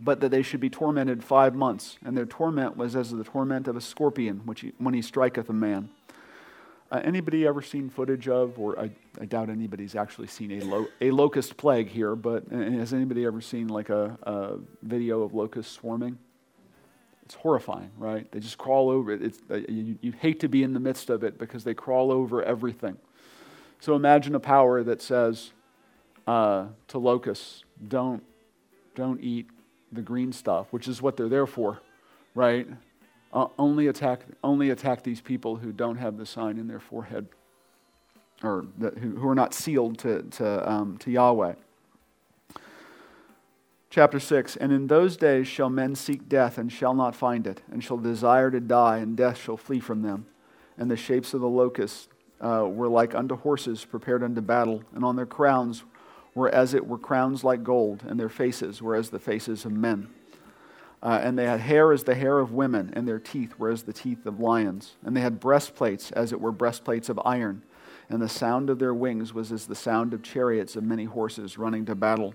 but 0.00 0.20
that 0.20 0.30
they 0.30 0.42
should 0.42 0.60
be 0.60 0.70
tormented 0.70 1.22
five 1.22 1.54
months. 1.54 1.98
And 2.04 2.16
their 2.16 2.26
torment 2.26 2.76
was 2.76 2.96
as 2.96 3.10
the 3.10 3.24
torment 3.24 3.68
of 3.68 3.76
a 3.76 3.80
scorpion 3.80 4.42
which 4.44 4.60
he, 4.60 4.72
when 4.78 4.94
he 4.94 5.02
striketh 5.02 5.48
a 5.48 5.52
man. 5.52 5.90
Uh, 6.90 7.00
anybody 7.02 7.46
ever 7.46 7.60
seen 7.60 7.90
footage 7.90 8.28
of, 8.28 8.58
or 8.60 8.78
I, 8.78 8.90
I 9.20 9.24
doubt 9.24 9.50
anybody's 9.50 9.96
actually 9.96 10.28
seen 10.28 10.52
a, 10.52 10.60
lo- 10.60 10.86
a 11.00 11.10
locust 11.10 11.56
plague 11.56 11.88
here, 11.88 12.14
but 12.14 12.44
has 12.50 12.94
anybody 12.94 13.24
ever 13.24 13.40
seen 13.40 13.66
like 13.68 13.88
a, 13.88 14.16
a 14.22 14.58
video 14.82 15.22
of 15.22 15.34
locusts 15.34 15.72
swarming? 15.72 16.16
It's 17.24 17.34
horrifying, 17.34 17.90
right? 17.98 18.30
They 18.30 18.38
just 18.38 18.56
crawl 18.56 18.88
over 18.88 19.10
it. 19.10 19.20
It's, 19.20 19.40
uh, 19.50 19.56
you, 19.68 19.98
you 20.00 20.12
hate 20.12 20.38
to 20.40 20.48
be 20.48 20.62
in 20.62 20.74
the 20.74 20.80
midst 20.80 21.10
of 21.10 21.24
it 21.24 21.38
because 21.38 21.64
they 21.64 21.74
crawl 21.74 22.12
over 22.12 22.40
everything. 22.40 22.96
So 23.80 23.96
imagine 23.96 24.36
a 24.36 24.40
power 24.40 24.84
that 24.84 25.02
says 25.02 25.50
uh, 26.26 26.66
to 26.88 26.98
locusts, 26.98 27.64
don't, 27.88 28.22
don't 28.94 29.20
eat 29.20 29.48
the 29.92 30.02
green 30.02 30.32
stuff, 30.32 30.66
which 30.72 30.88
is 30.88 31.00
what 31.00 31.16
they're 31.16 31.28
there 31.28 31.46
for, 31.46 31.80
right? 32.34 32.66
Uh, 33.32 33.46
only, 33.58 33.86
attack, 33.88 34.22
only 34.42 34.70
attack 34.70 35.02
these 35.02 35.20
people 35.20 35.56
who 35.56 35.72
don't 35.72 35.96
have 35.96 36.16
the 36.16 36.26
sign 36.26 36.58
in 36.58 36.66
their 36.66 36.80
forehead 36.80 37.26
or 38.42 38.66
who, 38.78 39.16
who 39.16 39.28
are 39.28 39.34
not 39.34 39.54
sealed 39.54 39.98
to, 39.98 40.22
to, 40.22 40.70
um, 40.70 40.98
to 40.98 41.10
Yahweh. 41.10 41.54
Chapter 43.88 44.20
6 44.20 44.56
And 44.56 44.72
in 44.72 44.88
those 44.88 45.16
days 45.16 45.46
shall 45.46 45.70
men 45.70 45.94
seek 45.94 46.28
death 46.28 46.58
and 46.58 46.70
shall 46.70 46.94
not 46.94 47.14
find 47.14 47.46
it, 47.46 47.62
and 47.70 47.82
shall 47.82 47.96
desire 47.96 48.50
to 48.50 48.60
die, 48.60 48.98
and 48.98 49.16
death 49.16 49.38
shall 49.38 49.56
flee 49.56 49.80
from 49.80 50.02
them. 50.02 50.26
And 50.76 50.90
the 50.90 50.96
shapes 50.96 51.32
of 51.32 51.40
the 51.40 51.48
locusts 51.48 52.08
uh, 52.40 52.68
were 52.68 52.88
like 52.88 53.14
unto 53.14 53.36
horses 53.36 53.84
prepared 53.84 54.22
unto 54.22 54.42
battle, 54.42 54.82
and 54.94 55.04
on 55.04 55.16
their 55.16 55.26
crowns 55.26 55.84
were 56.36 56.50
as 56.50 56.74
it 56.74 56.86
were 56.86 56.98
crowns 56.98 57.42
like 57.42 57.64
gold, 57.64 58.04
and 58.06 58.20
their 58.20 58.28
faces 58.28 58.82
were 58.82 58.94
as 58.94 59.08
the 59.08 59.18
faces 59.18 59.64
of 59.64 59.72
men. 59.72 60.06
Uh, 61.02 61.18
and 61.22 61.38
they 61.38 61.46
had 61.46 61.60
hair 61.60 61.92
as 61.92 62.04
the 62.04 62.14
hair 62.14 62.38
of 62.38 62.52
women, 62.52 62.92
and 62.94 63.08
their 63.08 63.18
teeth 63.18 63.58
were 63.58 63.70
as 63.70 63.84
the 63.84 63.92
teeth 63.92 64.26
of 64.26 64.38
lions. 64.38 64.96
And 65.02 65.16
they 65.16 65.22
had 65.22 65.40
breastplates 65.40 66.12
as 66.12 66.32
it 66.32 66.40
were 66.40 66.52
breastplates 66.52 67.08
of 67.08 67.18
iron, 67.24 67.62
and 68.10 68.20
the 68.20 68.28
sound 68.28 68.68
of 68.68 68.78
their 68.78 68.92
wings 68.92 69.32
was 69.32 69.50
as 69.50 69.66
the 69.66 69.74
sound 69.74 70.12
of 70.12 70.22
chariots 70.22 70.76
of 70.76 70.84
many 70.84 71.04
horses 71.04 71.56
running 71.56 71.86
to 71.86 71.94
battle. 71.94 72.34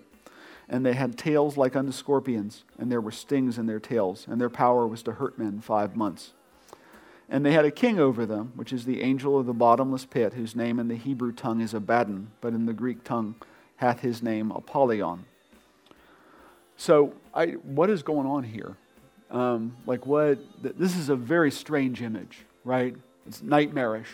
And 0.68 0.84
they 0.84 0.94
had 0.94 1.16
tails 1.16 1.56
like 1.56 1.76
unto 1.76 1.92
scorpions, 1.92 2.64
and 2.80 2.92
there 2.92 3.02
were 3.02 3.12
stings 3.12 3.60
in 3.60 3.68
their 3.68 3.80
tails, 3.80 4.26
and 4.28 4.42
their 4.42 4.50
power 4.50 4.88
was 4.88 5.04
to 5.04 5.14
hurt 5.14 5.38
men 5.38 5.62
five 5.62 5.96
months. 5.96 6.34
And 7.30 7.46
they 7.46 7.52
had 7.52 7.66
a 7.66 7.72
king 7.72 8.00
over 8.00 8.26
them, 8.26 8.52
which 8.56 8.74
is 8.74 8.86
the 8.86 9.02
angel 9.02 9.38
of 9.38 9.46
the 9.46 9.54
bottomless 9.54 10.06
pit, 10.06 10.34
whose 10.34 10.56
name 10.56 10.80
in 10.80 10.88
the 10.88 10.96
Hebrew 10.96 11.32
tongue 11.32 11.62
is 11.62 11.74
Abaddon, 11.74 12.32
but 12.42 12.54
in 12.54 12.66
the 12.66 12.74
Greek 12.74 13.04
tongue 13.04 13.36
hath 13.82 14.00
his 14.00 14.22
name 14.22 14.52
Apollyon. 14.52 15.26
So, 16.78 17.14
I, 17.34 17.48
what 17.78 17.90
is 17.90 18.04
going 18.04 18.28
on 18.28 18.44
here? 18.44 18.78
Um, 19.32 19.76
like, 19.88 20.06
what? 20.06 20.38
This 20.62 20.96
is 20.96 21.10
a 21.10 21.16
very 21.16 21.50
strange 21.52 22.04
image, 22.04 22.46
right? 22.64 22.96
It's 23.28 23.42
nightmarish. 23.42 24.10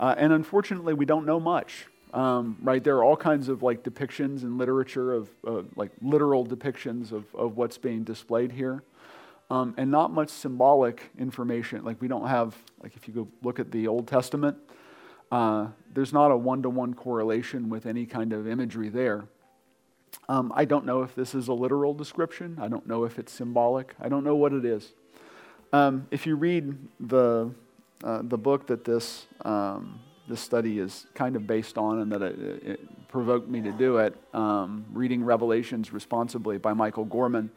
Uh, 0.00 0.14
and 0.18 0.32
unfortunately, 0.32 0.92
we 0.92 1.04
don't 1.04 1.24
know 1.24 1.38
much, 1.38 1.86
um, 2.12 2.58
right? 2.62 2.82
There 2.82 2.96
are 2.96 3.04
all 3.04 3.16
kinds 3.16 3.48
of 3.48 3.62
like 3.62 3.84
depictions 3.84 4.42
in 4.42 4.58
literature 4.58 5.14
of 5.14 5.30
uh, 5.46 5.62
like 5.76 5.92
literal 6.02 6.44
depictions 6.44 7.12
of, 7.12 7.32
of 7.34 7.56
what's 7.56 7.78
being 7.78 8.02
displayed 8.02 8.50
here. 8.50 8.82
Um, 9.50 9.74
and 9.76 9.90
not 9.90 10.10
much 10.10 10.30
symbolic 10.30 11.10
information. 11.18 11.84
Like, 11.84 12.00
we 12.00 12.08
don't 12.08 12.26
have, 12.26 12.56
like, 12.82 12.96
if 12.96 13.06
you 13.06 13.14
go 13.14 13.28
look 13.42 13.60
at 13.60 13.70
the 13.70 13.86
Old 13.86 14.08
Testament, 14.08 14.56
uh, 15.34 15.66
there's 15.92 16.12
not 16.12 16.30
a 16.30 16.36
one 16.36 16.62
to 16.62 16.70
one 16.70 16.94
correlation 16.94 17.68
with 17.68 17.86
any 17.86 18.06
kind 18.06 18.32
of 18.32 18.46
imagery 18.46 18.88
there. 18.88 19.24
Um, 20.28 20.52
I 20.54 20.64
don't 20.64 20.86
know 20.86 21.02
if 21.02 21.16
this 21.16 21.34
is 21.34 21.48
a 21.48 21.52
literal 21.52 21.92
description. 21.92 22.56
I 22.60 22.68
don't 22.68 22.86
know 22.86 23.02
if 23.02 23.18
it's 23.18 23.32
symbolic. 23.32 23.96
I 24.00 24.08
don't 24.08 24.22
know 24.22 24.36
what 24.36 24.52
it 24.52 24.64
is. 24.64 24.92
Um, 25.72 26.06
if 26.12 26.24
you 26.24 26.36
read 26.36 26.78
the, 27.00 27.50
uh, 28.04 28.20
the 28.22 28.38
book 28.38 28.68
that 28.68 28.84
this, 28.84 29.26
um, 29.44 29.98
this 30.28 30.40
study 30.40 30.78
is 30.78 31.04
kind 31.14 31.34
of 31.34 31.48
based 31.48 31.78
on 31.78 31.98
and 31.98 32.12
that 32.12 32.22
it, 32.22 32.38
it 32.62 33.08
provoked 33.08 33.48
me 33.48 33.60
to 33.62 33.72
do 33.72 33.96
it, 33.96 34.14
um, 34.34 34.84
reading 34.92 35.24
Revelations 35.24 35.92
Responsibly 35.92 36.58
by 36.58 36.74
Michael 36.74 37.06
Gorman, 37.06 37.50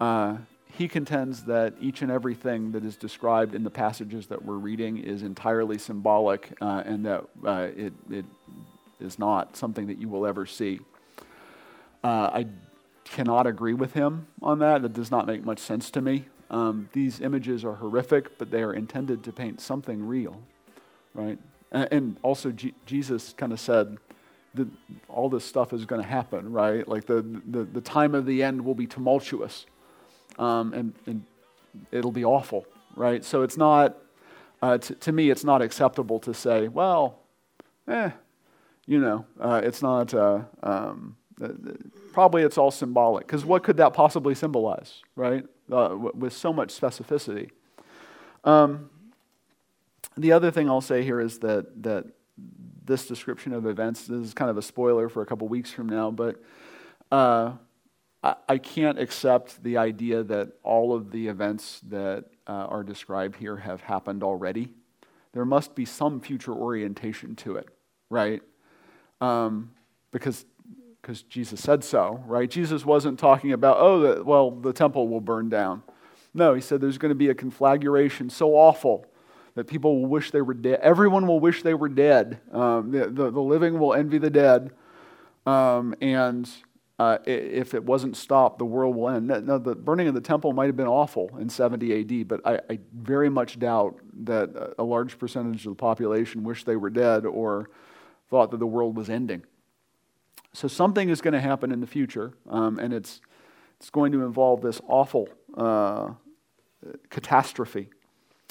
uh, 0.00 0.36
he 0.76 0.88
contends 0.88 1.44
that 1.44 1.74
each 1.80 2.02
and 2.02 2.10
everything 2.10 2.72
that 2.72 2.84
is 2.84 2.96
described 2.96 3.54
in 3.54 3.64
the 3.64 3.70
passages 3.70 4.26
that 4.28 4.44
we're 4.44 4.54
reading 4.54 4.98
is 4.98 5.22
entirely 5.22 5.78
symbolic 5.78 6.52
uh, 6.60 6.82
and 6.84 7.04
that 7.06 7.24
uh, 7.44 7.68
it, 7.76 7.92
it 8.10 8.24
is 9.00 9.18
not 9.18 9.56
something 9.56 9.86
that 9.86 9.98
you 9.98 10.08
will 10.08 10.26
ever 10.26 10.46
see. 10.46 10.80
Uh, 12.04 12.30
I 12.32 12.46
cannot 13.04 13.46
agree 13.46 13.74
with 13.74 13.94
him 13.94 14.26
on 14.42 14.58
that. 14.60 14.82
That 14.82 14.92
does 14.92 15.10
not 15.10 15.26
make 15.26 15.44
much 15.44 15.58
sense 15.58 15.90
to 15.92 16.00
me. 16.00 16.26
Um, 16.50 16.88
these 16.92 17.20
images 17.20 17.64
are 17.64 17.74
horrific, 17.74 18.38
but 18.38 18.50
they 18.50 18.62
are 18.62 18.72
intended 18.72 19.24
to 19.24 19.32
paint 19.32 19.60
something 19.60 20.06
real, 20.06 20.40
right? 21.14 21.38
And, 21.72 21.88
and 21.90 22.16
also, 22.22 22.50
G- 22.50 22.74
Jesus 22.86 23.34
kind 23.36 23.52
of 23.52 23.60
said, 23.60 23.98
that 24.54 24.68
all 25.08 25.28
this 25.28 25.44
stuff 25.44 25.72
is 25.72 25.84
going 25.84 26.00
to 26.00 26.08
happen, 26.08 26.52
right? 26.52 26.86
Like 26.88 27.06
the, 27.06 27.22
the, 27.46 27.64
the 27.64 27.82
time 27.82 28.14
of 28.14 28.26
the 28.26 28.42
end 28.42 28.64
will 28.64 28.74
be 28.74 28.86
tumultuous 28.86 29.66
um, 30.38 30.72
and, 30.72 30.94
and, 31.06 31.24
it'll 31.92 32.12
be 32.12 32.24
awful, 32.24 32.66
right? 32.96 33.24
So 33.24 33.42
it's 33.42 33.56
not, 33.56 33.96
uh, 34.62 34.78
t- 34.78 34.94
to 34.94 35.12
me, 35.12 35.30
it's 35.30 35.44
not 35.44 35.62
acceptable 35.62 36.18
to 36.20 36.34
say, 36.34 36.68
well, 36.68 37.20
eh, 37.86 38.10
you 38.86 38.98
know, 38.98 39.26
uh, 39.40 39.60
it's 39.62 39.82
not, 39.82 40.12
uh, 40.14 40.40
um, 40.62 41.16
probably 42.12 42.42
it's 42.42 42.58
all 42.58 42.70
symbolic. 42.70 43.26
Because 43.26 43.44
what 43.44 43.62
could 43.62 43.76
that 43.76 43.92
possibly 43.92 44.34
symbolize, 44.34 45.02
right? 45.14 45.44
Uh, 45.70 45.88
w- 45.88 46.12
with 46.14 46.32
so 46.32 46.52
much 46.52 46.68
specificity. 46.68 47.50
Um, 48.44 48.90
the 50.16 50.32
other 50.32 50.50
thing 50.50 50.68
I'll 50.68 50.80
say 50.80 51.04
here 51.04 51.20
is 51.20 51.38
that, 51.40 51.82
that 51.82 52.06
this 52.84 53.06
description 53.06 53.52
of 53.52 53.66
events, 53.66 54.06
this 54.06 54.20
is 54.20 54.34
kind 54.34 54.50
of 54.50 54.56
a 54.56 54.62
spoiler 54.62 55.08
for 55.08 55.22
a 55.22 55.26
couple 55.26 55.46
weeks 55.46 55.70
from 55.70 55.88
now, 55.88 56.10
but 56.10 56.42
I 58.22 58.58
can't 58.58 58.98
accept 58.98 59.62
the 59.62 59.76
idea 59.76 60.24
that 60.24 60.52
all 60.64 60.92
of 60.92 61.12
the 61.12 61.28
events 61.28 61.80
that 61.88 62.24
uh, 62.48 62.52
are 62.52 62.82
described 62.82 63.36
here 63.36 63.56
have 63.56 63.80
happened 63.82 64.24
already. 64.24 64.70
There 65.32 65.44
must 65.44 65.76
be 65.76 65.84
some 65.84 66.20
future 66.20 66.52
orientation 66.52 67.36
to 67.36 67.56
it, 67.56 67.68
right? 68.10 68.42
Um, 69.20 69.70
because 70.10 70.44
because 71.00 71.22
Jesus 71.22 71.60
said 71.60 71.84
so, 71.84 72.22
right? 72.26 72.50
Jesus 72.50 72.84
wasn't 72.84 73.18
talking 73.18 73.52
about, 73.52 73.78
oh, 73.78 74.00
the, 74.00 74.24
well, 74.24 74.50
the 74.50 74.74
temple 74.74 75.08
will 75.08 75.22
burn 75.22 75.48
down. 75.48 75.82
No, 76.34 76.52
he 76.52 76.60
said 76.60 76.82
there's 76.82 76.98
going 76.98 77.10
to 77.10 77.16
be 77.16 77.30
a 77.30 77.34
conflagration 77.34 78.28
so 78.28 78.54
awful 78.54 79.06
that 79.54 79.66
people 79.66 80.00
will 80.00 80.08
wish 80.08 80.32
they 80.32 80.42
were 80.42 80.54
dead. 80.54 80.80
Everyone 80.82 81.26
will 81.26 81.40
wish 81.40 81.62
they 81.62 81.72
were 81.72 81.88
dead. 81.88 82.40
Um, 82.52 82.90
the, 82.90 83.06
the, 83.06 83.30
the, 83.30 83.40
living 83.40 83.78
will 83.78 83.94
envy 83.94 84.18
the 84.18 84.28
dead. 84.28 84.70
Um, 85.46 85.94
and 86.02 86.48
uh, 86.98 87.18
if 87.26 87.74
it 87.74 87.84
wasn't 87.84 88.16
stopped, 88.16 88.58
the 88.58 88.64
world 88.64 88.96
will 88.96 89.08
end. 89.08 89.28
Now, 89.28 89.58
the 89.58 89.76
burning 89.76 90.08
of 90.08 90.14
the 90.14 90.20
temple 90.20 90.52
might 90.52 90.66
have 90.66 90.76
been 90.76 90.88
awful 90.88 91.30
in 91.38 91.48
70 91.48 92.00
AD, 92.00 92.26
but 92.26 92.40
I, 92.44 92.60
I, 92.68 92.78
very 92.92 93.28
much 93.28 93.58
doubt 93.58 94.00
that 94.24 94.74
a 94.78 94.82
large 94.82 95.16
percentage 95.16 95.64
of 95.64 95.72
the 95.72 95.80
population 95.80 96.42
wished 96.42 96.66
they 96.66 96.74
were 96.74 96.90
dead 96.90 97.24
or 97.24 97.70
thought 98.28 98.50
that 98.50 98.58
the 98.58 98.66
world 98.66 98.96
was 98.96 99.08
ending. 99.08 99.44
So 100.52 100.66
something 100.66 101.08
is 101.08 101.20
going 101.20 101.34
to 101.34 101.40
happen 101.40 101.70
in 101.70 101.80
the 101.80 101.86
future, 101.86 102.34
um, 102.48 102.80
and 102.80 102.92
it's, 102.92 103.20
it's 103.78 103.90
going 103.90 104.10
to 104.10 104.24
involve 104.24 104.60
this 104.60 104.80
awful 104.88 105.28
uh, 105.56 106.10
catastrophe. 107.10 107.90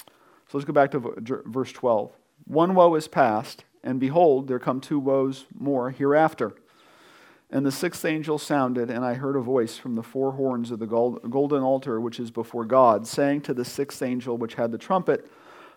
So 0.06 0.56
let's 0.56 0.64
go 0.64 0.72
back 0.72 0.92
to 0.92 1.14
verse 1.44 1.72
12. 1.72 2.12
One 2.46 2.74
woe 2.74 2.94
is 2.94 3.08
past, 3.08 3.64
and 3.84 4.00
behold, 4.00 4.48
there 4.48 4.58
come 4.58 4.80
two 4.80 4.98
woes 4.98 5.44
more 5.54 5.90
hereafter. 5.90 6.54
And 7.50 7.64
the 7.64 7.72
sixth 7.72 8.04
angel 8.04 8.38
sounded, 8.38 8.90
and 8.90 9.04
I 9.04 9.14
heard 9.14 9.36
a 9.36 9.40
voice 9.40 9.78
from 9.78 9.94
the 9.94 10.02
four 10.02 10.32
horns 10.32 10.70
of 10.70 10.78
the 10.78 10.86
golden 10.86 11.62
altar 11.62 12.00
which 12.00 12.20
is 12.20 12.30
before 12.30 12.66
God, 12.66 13.06
saying 13.06 13.40
to 13.42 13.54
the 13.54 13.64
sixth 13.64 14.02
angel 14.02 14.36
which 14.36 14.54
had 14.54 14.70
the 14.70 14.78
trumpet, 14.78 15.30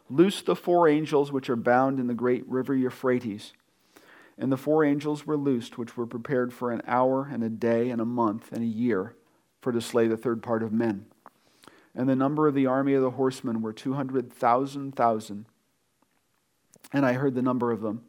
Loose 0.10 0.41
the 0.41 0.55
four 0.55 0.89
angels 0.89 1.31
which 1.31 1.49
are 1.49 1.55
bound 1.55 1.97
in 1.99 2.07
the 2.07 2.13
great 2.13 2.45
river 2.49 2.75
Euphrates. 2.75 3.53
And 4.38 4.51
the 4.51 4.57
four 4.57 4.84
angels 4.84 5.25
were 5.25 5.38
loosed, 5.38 5.77
which 5.77 5.95
were 5.95 6.05
prepared 6.05 6.51
for 6.51 6.71
an 6.71 6.81
hour 6.86 7.29
and 7.31 7.43
a 7.43 7.49
day 7.49 7.89
and 7.89 8.01
a 8.01 8.05
month 8.05 8.51
and 8.51 8.63
a 8.63 8.67
year. 8.67 9.15
for 9.62 9.71
to 9.71 9.79
slay 9.79 10.07
the 10.07 10.17
third 10.17 10.41
part 10.41 10.63
of 10.63 10.73
men. 10.73 11.05
And 11.95 12.10
the 12.10 12.15
number 12.15 12.47
of 12.47 12.55
the 12.55 12.65
army 12.65 12.93
of 12.93 13.01
the 13.01 13.12
horsemen 13.12 13.62
were 13.62 13.73
two 13.73 13.93
hundred 13.93 14.34
thousand 14.34 14.95
thousand. 14.95 15.45
And 16.91 17.05
I 17.05 17.13
heard 17.13 17.36
the 17.36 17.41
number 17.41 17.71
of 17.71 17.81
them. 17.81 18.03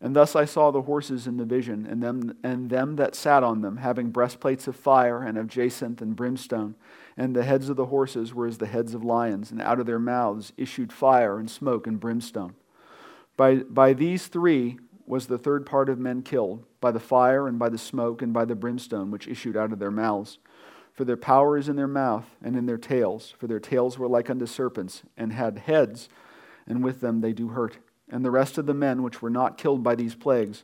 And 0.00 0.14
thus 0.14 0.36
I 0.36 0.44
saw 0.44 0.70
the 0.70 0.82
horses 0.82 1.26
in 1.26 1.38
the 1.38 1.44
vision, 1.44 1.86
and 1.86 2.02
them, 2.02 2.36
and 2.42 2.68
them 2.68 2.96
that 2.96 3.14
sat 3.14 3.42
on 3.42 3.62
them, 3.62 3.78
having 3.78 4.10
breastplates 4.10 4.68
of 4.68 4.76
fire 4.76 5.22
and 5.22 5.38
of 5.38 5.48
jacinth 5.48 6.02
and 6.02 6.14
brimstone. 6.14 6.74
And 7.16 7.34
the 7.34 7.44
heads 7.44 7.68
of 7.68 7.76
the 7.76 7.86
horses 7.86 8.34
were 8.34 8.46
as 8.46 8.58
the 8.58 8.66
heads 8.66 8.94
of 8.94 9.02
lions, 9.02 9.50
and 9.50 9.60
out 9.60 9.80
of 9.80 9.86
their 9.86 9.98
mouths 9.98 10.52
issued 10.56 10.92
fire 10.92 11.38
and 11.38 11.50
smoke 11.50 11.86
and 11.86 11.98
brimstone. 11.98 12.54
By, 13.36 13.56
by 13.56 13.94
these 13.94 14.26
three 14.26 14.78
was 15.06 15.26
the 15.26 15.38
third 15.38 15.64
part 15.64 15.88
of 15.88 15.98
men 15.98 16.22
killed, 16.22 16.64
by 16.80 16.90
the 16.90 17.00
fire 17.00 17.48
and 17.48 17.58
by 17.58 17.68
the 17.68 17.78
smoke 17.78 18.22
and 18.22 18.32
by 18.32 18.44
the 18.44 18.54
brimstone 18.54 19.10
which 19.10 19.28
issued 19.28 19.56
out 19.56 19.72
of 19.72 19.78
their 19.78 19.90
mouths. 19.90 20.38
For 20.92 21.04
their 21.04 21.16
power 21.16 21.56
is 21.56 21.68
in 21.68 21.76
their 21.76 21.86
mouth 21.86 22.24
and 22.42 22.56
in 22.56 22.66
their 22.66 22.78
tails, 22.78 23.34
for 23.38 23.46
their 23.46 23.60
tails 23.60 23.98
were 23.98 24.08
like 24.08 24.30
unto 24.30 24.46
serpents, 24.46 25.02
and 25.16 25.32
had 25.32 25.58
heads, 25.58 26.08
and 26.66 26.82
with 26.82 27.00
them 27.00 27.20
they 27.20 27.32
do 27.32 27.48
hurt. 27.48 27.78
And 28.10 28.24
the 28.24 28.30
rest 28.30 28.58
of 28.58 28.66
the 28.66 28.74
men 28.74 29.02
which 29.02 29.20
were 29.20 29.30
not 29.30 29.58
killed 29.58 29.82
by 29.82 29.94
these 29.94 30.14
plagues, 30.14 30.62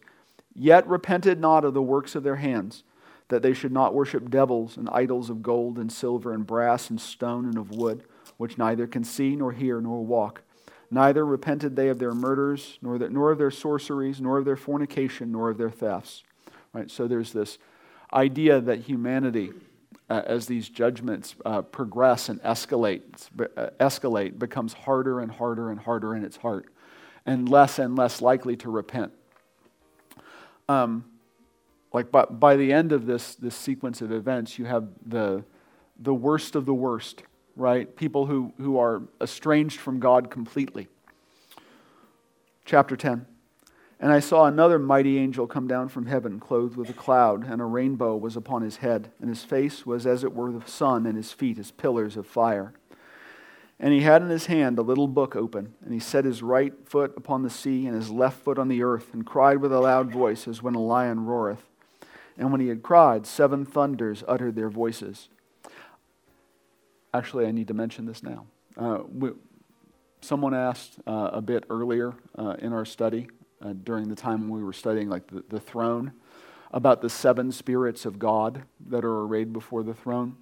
yet 0.54 0.86
repented 0.86 1.40
not 1.40 1.64
of 1.64 1.74
the 1.74 1.82
works 1.82 2.14
of 2.14 2.22
their 2.22 2.36
hands, 2.36 2.84
that 3.28 3.42
they 3.42 3.52
should 3.52 3.72
not 3.72 3.94
worship 3.94 4.30
devils 4.30 4.76
and 4.76 4.88
idols 4.90 5.30
of 5.30 5.42
gold 5.42 5.78
and 5.78 5.90
silver 5.90 6.32
and 6.32 6.46
brass 6.46 6.90
and 6.90 7.00
stone 7.00 7.46
and 7.46 7.56
of 7.56 7.70
wood, 7.70 8.04
which 8.36 8.58
neither 8.58 8.86
can 8.86 9.04
see 9.04 9.34
nor 9.34 9.52
hear 9.52 9.80
nor 9.80 10.04
walk. 10.04 10.42
Neither 10.90 11.24
repented 11.24 11.74
they 11.74 11.88
of 11.88 11.98
their 11.98 12.12
murders, 12.12 12.78
nor, 12.82 12.98
the, 12.98 13.08
nor 13.08 13.32
of 13.32 13.38
their 13.38 13.50
sorceries, 13.50 14.20
nor 14.20 14.38
of 14.38 14.44
their 14.44 14.56
fornication, 14.56 15.32
nor 15.32 15.48
of 15.48 15.56
their 15.56 15.70
thefts. 15.70 16.22
Right? 16.74 16.90
So 16.90 17.08
there's 17.08 17.32
this 17.32 17.56
idea 18.12 18.60
that 18.60 18.80
humanity 18.80 19.52
uh, 20.10 20.22
as 20.26 20.46
these 20.46 20.68
judgments 20.68 21.34
uh, 21.46 21.62
progress 21.62 22.28
and 22.28 22.42
escalate, 22.42 23.00
uh, 23.56 23.70
escalate, 23.80 24.38
becomes 24.38 24.74
harder 24.74 25.20
and 25.20 25.32
harder 25.32 25.70
and 25.70 25.80
harder 25.80 26.14
in 26.14 26.22
its 26.22 26.36
heart, 26.36 26.66
and 27.26 27.48
less 27.48 27.78
and 27.78 27.96
less 27.96 28.20
likely 28.20 28.56
to 28.56 28.70
repent. 28.70 29.12
Um, 30.68 31.04
like 31.92 32.10
by, 32.10 32.24
by 32.24 32.56
the 32.56 32.72
end 32.72 32.92
of 32.92 33.06
this, 33.06 33.34
this 33.34 33.54
sequence 33.54 34.00
of 34.00 34.12
events, 34.12 34.58
you 34.58 34.64
have 34.64 34.88
the, 35.04 35.44
the 35.98 36.14
worst 36.14 36.56
of 36.56 36.64
the 36.64 36.74
worst, 36.74 37.22
right? 37.56 37.94
People 37.96 38.26
who, 38.26 38.52
who 38.58 38.78
are 38.78 39.02
estranged 39.20 39.78
from 39.78 40.00
God 40.00 40.30
completely. 40.30 40.88
Chapter 42.64 42.96
10. 42.96 43.26
And 44.00 44.10
I 44.10 44.18
saw 44.18 44.46
another 44.46 44.80
mighty 44.80 45.16
angel 45.16 45.46
come 45.46 45.68
down 45.68 45.88
from 45.88 46.06
heaven, 46.06 46.40
clothed 46.40 46.76
with 46.76 46.90
a 46.90 46.94
cloud, 46.94 47.46
and 47.46 47.60
a 47.60 47.64
rainbow 47.64 48.16
was 48.16 48.36
upon 48.36 48.62
his 48.62 48.78
head, 48.78 49.12
and 49.20 49.28
his 49.28 49.44
face 49.44 49.86
was 49.86 50.06
as 50.06 50.24
it 50.24 50.34
were 50.34 50.50
the 50.50 50.68
sun, 50.68 51.06
and 51.06 51.16
his 51.16 51.30
feet 51.30 51.56
as 51.56 51.70
pillars 51.70 52.16
of 52.16 52.26
fire. 52.26 52.74
And 53.82 53.92
he 53.92 54.02
had 54.02 54.22
in 54.22 54.30
his 54.30 54.46
hand 54.46 54.78
a 54.78 54.82
little 54.82 55.08
book 55.08 55.34
open, 55.34 55.74
and 55.84 55.92
he 55.92 55.98
set 55.98 56.24
his 56.24 56.40
right 56.40 56.72
foot 56.88 57.14
upon 57.16 57.42
the 57.42 57.50
sea, 57.50 57.84
and 57.84 57.96
his 57.96 58.10
left 58.10 58.40
foot 58.40 58.56
on 58.56 58.68
the 58.68 58.84
earth, 58.84 59.12
and 59.12 59.26
cried 59.26 59.60
with 59.60 59.72
a 59.72 59.80
loud 59.80 60.08
voice, 60.12 60.46
as 60.46 60.62
when 60.62 60.76
a 60.76 60.80
lion 60.80 61.26
roareth. 61.26 61.64
And 62.38 62.52
when 62.52 62.60
he 62.60 62.68
had 62.68 62.84
cried, 62.84 63.26
seven 63.26 63.66
thunders 63.66 64.22
uttered 64.28 64.54
their 64.54 64.70
voices. 64.70 65.28
Actually, 67.12 67.44
I 67.44 67.50
need 67.50 67.66
to 67.68 67.74
mention 67.74 68.06
this 68.06 68.22
now. 68.22 68.46
Uh, 68.76 69.00
we, 69.12 69.30
someone 70.20 70.54
asked 70.54 71.00
uh, 71.04 71.30
a 71.32 71.42
bit 71.42 71.64
earlier 71.68 72.14
uh, 72.38 72.54
in 72.60 72.72
our 72.72 72.84
study 72.84 73.26
uh, 73.60 73.72
during 73.82 74.08
the 74.08 74.14
time 74.14 74.42
when 74.42 74.60
we 74.60 74.64
were 74.64 74.72
studying 74.72 75.08
like 75.08 75.26
the, 75.26 75.42
the 75.48 75.60
throne 75.60 76.12
about 76.70 77.02
the 77.02 77.10
seven 77.10 77.50
spirits 77.50 78.06
of 78.06 78.20
God 78.20 78.62
that 78.86 79.04
are 79.04 79.22
arrayed 79.22 79.52
before 79.52 79.82
the 79.82 79.92
throne. 79.92 80.36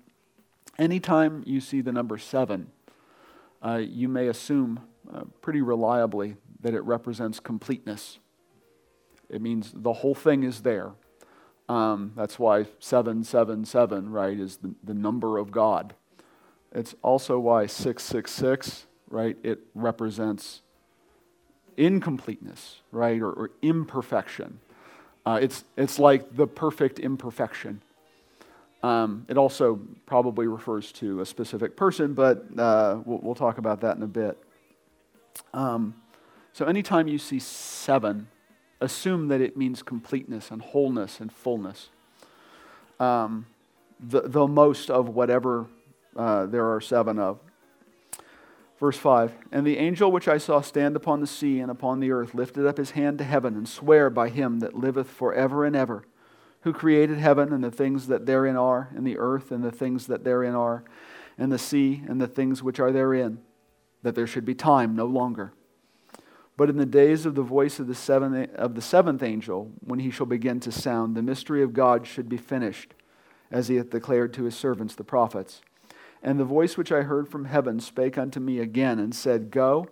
Anytime 0.78 1.42
you 1.46 1.60
see 1.60 1.80
the 1.80 1.90
number 1.90 2.18
seven, 2.18 2.70
uh, 3.62 3.80
you 3.82 4.08
may 4.08 4.28
assume 4.28 4.80
uh, 5.12 5.22
pretty 5.40 5.60
reliably 5.60 6.36
that 6.60 6.74
it 6.74 6.80
represents 6.80 7.40
completeness. 7.40 8.18
It 9.28 9.40
means 9.40 9.72
the 9.74 9.92
whole 9.92 10.14
thing 10.14 10.42
is 10.42 10.62
there. 10.62 10.92
Um, 11.68 12.12
that's 12.16 12.38
why 12.38 12.66
777, 12.80 14.10
right, 14.10 14.38
is 14.38 14.56
the, 14.56 14.74
the 14.82 14.94
number 14.94 15.38
of 15.38 15.52
God. 15.52 15.94
It's 16.72 16.94
also 17.02 17.38
why 17.38 17.66
666, 17.66 18.86
right, 19.08 19.36
it 19.42 19.60
represents 19.74 20.62
incompleteness, 21.76 22.80
right, 22.90 23.20
or, 23.20 23.30
or 23.30 23.50
imperfection. 23.62 24.60
Uh, 25.24 25.38
it's, 25.40 25.64
it's 25.76 25.98
like 25.98 26.34
the 26.34 26.46
perfect 26.46 26.98
imperfection. 26.98 27.82
Um, 28.82 29.26
it 29.28 29.36
also 29.36 29.80
probably 30.06 30.46
refers 30.46 30.90
to 30.92 31.20
a 31.20 31.26
specific 31.26 31.76
person, 31.76 32.14
but 32.14 32.46
uh, 32.56 33.00
we'll, 33.04 33.18
we'll, 33.22 33.34
talk 33.34 33.58
about 33.58 33.82
that 33.82 33.96
in 33.96 34.02
a 34.02 34.06
bit. 34.06 34.42
Um, 35.52 35.94
so, 36.54 36.64
anytime 36.64 37.06
you 37.06 37.18
see 37.18 37.38
seven, 37.38 38.28
assume 38.80 39.28
that 39.28 39.42
it 39.42 39.56
means 39.56 39.82
completeness 39.82 40.50
and 40.50 40.62
wholeness 40.62 41.20
and 41.20 41.30
fullness. 41.30 41.90
Um, 42.98 43.46
the, 44.00 44.22
the 44.22 44.46
most 44.46 44.90
of 44.90 45.10
whatever 45.10 45.66
uh, 46.16 46.46
there 46.46 46.72
are 46.72 46.80
seven 46.80 47.18
of. 47.18 47.38
Verse 48.78 48.96
5 48.96 49.34
And 49.52 49.66
the 49.66 49.76
angel 49.76 50.10
which 50.10 50.26
I 50.26 50.38
saw 50.38 50.62
stand 50.62 50.96
upon 50.96 51.20
the 51.20 51.26
sea 51.26 51.60
and 51.60 51.70
upon 51.70 52.00
the 52.00 52.10
earth 52.10 52.34
lifted 52.34 52.66
up 52.66 52.78
his 52.78 52.92
hand 52.92 53.18
to 53.18 53.24
heaven 53.24 53.54
and 53.54 53.68
sware 53.68 54.08
by 54.08 54.30
him 54.30 54.60
that 54.60 54.74
liveth 54.74 55.08
for 55.08 55.34
ever 55.34 55.64
and 55.66 55.76
ever, 55.76 56.04
who 56.62 56.72
created 56.72 57.18
heaven 57.18 57.52
and 57.52 57.64
the 57.64 57.70
things 57.70 58.06
that 58.08 58.26
therein 58.26 58.56
are, 58.56 58.90
and 58.94 59.06
the 59.06 59.18
earth 59.18 59.50
and 59.50 59.64
the 59.64 59.70
things 59.70 60.06
that 60.06 60.24
therein 60.24 60.54
are, 60.54 60.84
and 61.38 61.50
the 61.50 61.58
sea 61.58 62.02
and 62.06 62.20
the 62.20 62.26
things 62.26 62.62
which 62.62 62.78
are 62.78 62.92
therein, 62.92 63.38
that 64.02 64.14
there 64.14 64.26
should 64.26 64.44
be 64.44 64.54
time 64.54 64.94
no 64.94 65.06
longer. 65.06 65.52
But 66.56 66.68
in 66.68 66.76
the 66.76 66.84
days 66.84 67.24
of 67.24 67.34
the 67.34 67.42
voice 67.42 67.80
of 67.80 67.86
the, 67.86 67.94
seventh, 67.94 68.54
of 68.54 68.74
the 68.74 68.82
seventh 68.82 69.22
angel, 69.22 69.72
when 69.80 70.00
he 70.00 70.10
shall 70.10 70.26
begin 70.26 70.60
to 70.60 70.70
sound, 70.70 71.16
the 71.16 71.22
mystery 71.22 71.62
of 71.62 71.72
God 71.72 72.06
should 72.06 72.28
be 72.28 72.36
finished, 72.36 72.92
as 73.50 73.68
he 73.68 73.76
hath 73.76 73.88
declared 73.88 74.34
to 74.34 74.44
his 74.44 74.54
servants 74.54 74.94
the 74.94 75.02
prophets. 75.02 75.62
And 76.22 76.38
the 76.38 76.44
voice 76.44 76.76
which 76.76 76.92
I 76.92 77.02
heard 77.02 77.28
from 77.30 77.46
heaven 77.46 77.80
spake 77.80 78.18
unto 78.18 78.40
me 78.40 78.58
again, 78.58 78.98
and 78.98 79.14
said, 79.14 79.50
Go 79.50 79.88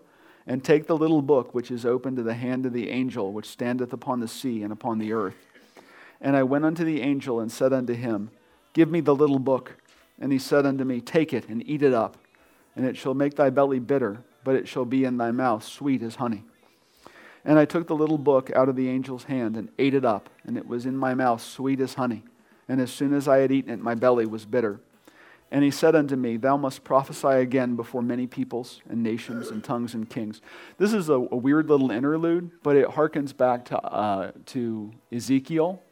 and 0.47 0.63
take 0.63 0.87
the 0.87 0.97
little 0.97 1.23
book 1.23 1.55
which 1.55 1.71
is 1.71 1.87
open 1.87 2.17
to 2.17 2.23
the 2.23 2.35
hand 2.35 2.67
of 2.67 2.75
the 2.75 2.91
angel 2.91 3.33
which 3.33 3.49
standeth 3.49 3.95
upon 3.95 4.21
the 4.21 4.29
sea 4.29 4.63
and 4.63 4.71
upon 4.71 4.99
the 4.99 5.15
earth. 5.15 5.47
And 6.21 6.37
I 6.37 6.43
went 6.43 6.65
unto 6.65 6.85
the 6.85 7.01
angel 7.01 7.41
and 7.41 7.51
said 7.51 7.73
unto 7.73 7.95
him, 7.95 8.31
Give 8.73 8.91
me 8.91 9.01
the 9.01 9.15
little 9.15 9.39
book. 9.39 9.77
And 10.21 10.33
he 10.33 10.39
said 10.39 10.67
unto 10.67 10.85
me, 10.85 11.01
Take 11.01 11.33
it 11.33 11.49
and 11.49 11.67
eat 11.69 11.83
it 11.83 11.95
up, 11.95 12.17
and 12.75 12.85
it 12.85 12.97
shall 12.97 13.15
make 13.15 13.37
thy 13.37 13.51
belly 13.51 13.79
bitter, 13.79 14.23
but 14.45 14.57
it 14.57 14.67
shall 14.67 14.85
be 14.85 15.05
in 15.05 15.17
thy 15.17 15.31
mouth 15.31 15.65
sweet 15.65 16.03
as 16.03 16.17
honey. 16.17 16.45
And 17.45 17.59
I 17.59 17.65
took 17.65 17.87
the 17.87 17.97
little 17.97 18.19
book 18.19 18.51
out 18.55 18.69
of 18.69 18.77
the 18.77 18.89
angel's 18.89 19.25
hand 19.25 19.57
and 19.57 19.71
ate 19.79 19.95
it 19.95 20.05
up, 20.05 20.29
and 20.45 20.57
it 20.57 20.67
was 20.67 20.87
in 20.87 20.97
my 20.97 21.15
mouth 21.15 21.41
sweet 21.41 21.81
as 21.81 21.95
honey. 21.95 22.25
And 22.69 22.81
as 22.81 22.91
soon 22.91 23.15
as 23.15 23.29
I 23.29 23.39
had 23.39 23.53
eaten 23.53 23.71
it, 23.71 23.81
my 23.81 23.95
belly 23.95 24.27
was 24.27 24.45
bitter. 24.45 24.81
And 25.51 25.65
he 25.65 25.71
said 25.71 25.95
unto 25.95 26.15
me, 26.15 26.37
Thou 26.37 26.59
must 26.59 26.85
prophesy 26.85 27.29
again 27.29 27.75
before 27.75 28.03
many 28.03 28.27
peoples 28.27 28.83
and 28.89 29.03
nations 29.03 29.49
and 29.49 29.65
tongues 29.65 29.95
and 29.95 30.09
kings. 30.09 30.43
This 30.77 30.93
is 30.93 31.09
a, 31.09 31.15
a 31.15 31.37
weird 31.37 31.71
little 31.71 31.91
interlude, 31.91 32.51
but 32.63 32.77
it 32.77 32.87
harkens 32.89 33.35
back 33.35 33.65
to, 33.67 33.79
uh, 33.79 34.33
to 34.47 34.93
Ezekiel, 35.11 35.83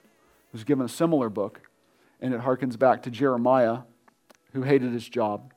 who's 0.56 0.64
given 0.64 0.86
a 0.86 0.88
similar 0.88 1.28
book, 1.28 1.60
and 2.18 2.32
it 2.32 2.40
harkens 2.40 2.78
back 2.78 3.02
to 3.02 3.10
Jeremiah, 3.10 3.80
who 4.54 4.62
hated 4.62 4.90
his 4.90 5.06
job. 5.06 5.52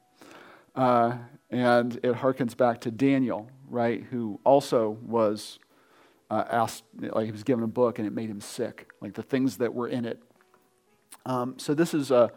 Uh, 0.76 1.20
and 1.50 1.96
it 2.04 2.16
harkens 2.16 2.58
back 2.58 2.82
to 2.82 2.92
Daniel, 2.92 3.50
right, 3.70 4.04
who 4.04 4.42
also 4.44 4.98
was 5.02 5.58
uh, 6.30 6.44
asked, 6.52 6.84
like 7.00 7.28
he 7.28 7.32
was 7.32 7.44
given 7.44 7.64
a 7.64 7.68
book 7.68 7.98
and 7.98 8.06
it 8.06 8.12
made 8.12 8.30
him 8.30 8.42
sick, 8.42 8.92
like 9.00 9.14
the 9.14 9.24
things 9.24 9.56
that 9.60 9.74
were 9.74 9.88
in 9.88 10.04
it. 10.04 10.22
Um, 11.26 11.58
so 11.58 11.74
this 11.74 11.94
is 11.94 12.12
a. 12.12 12.30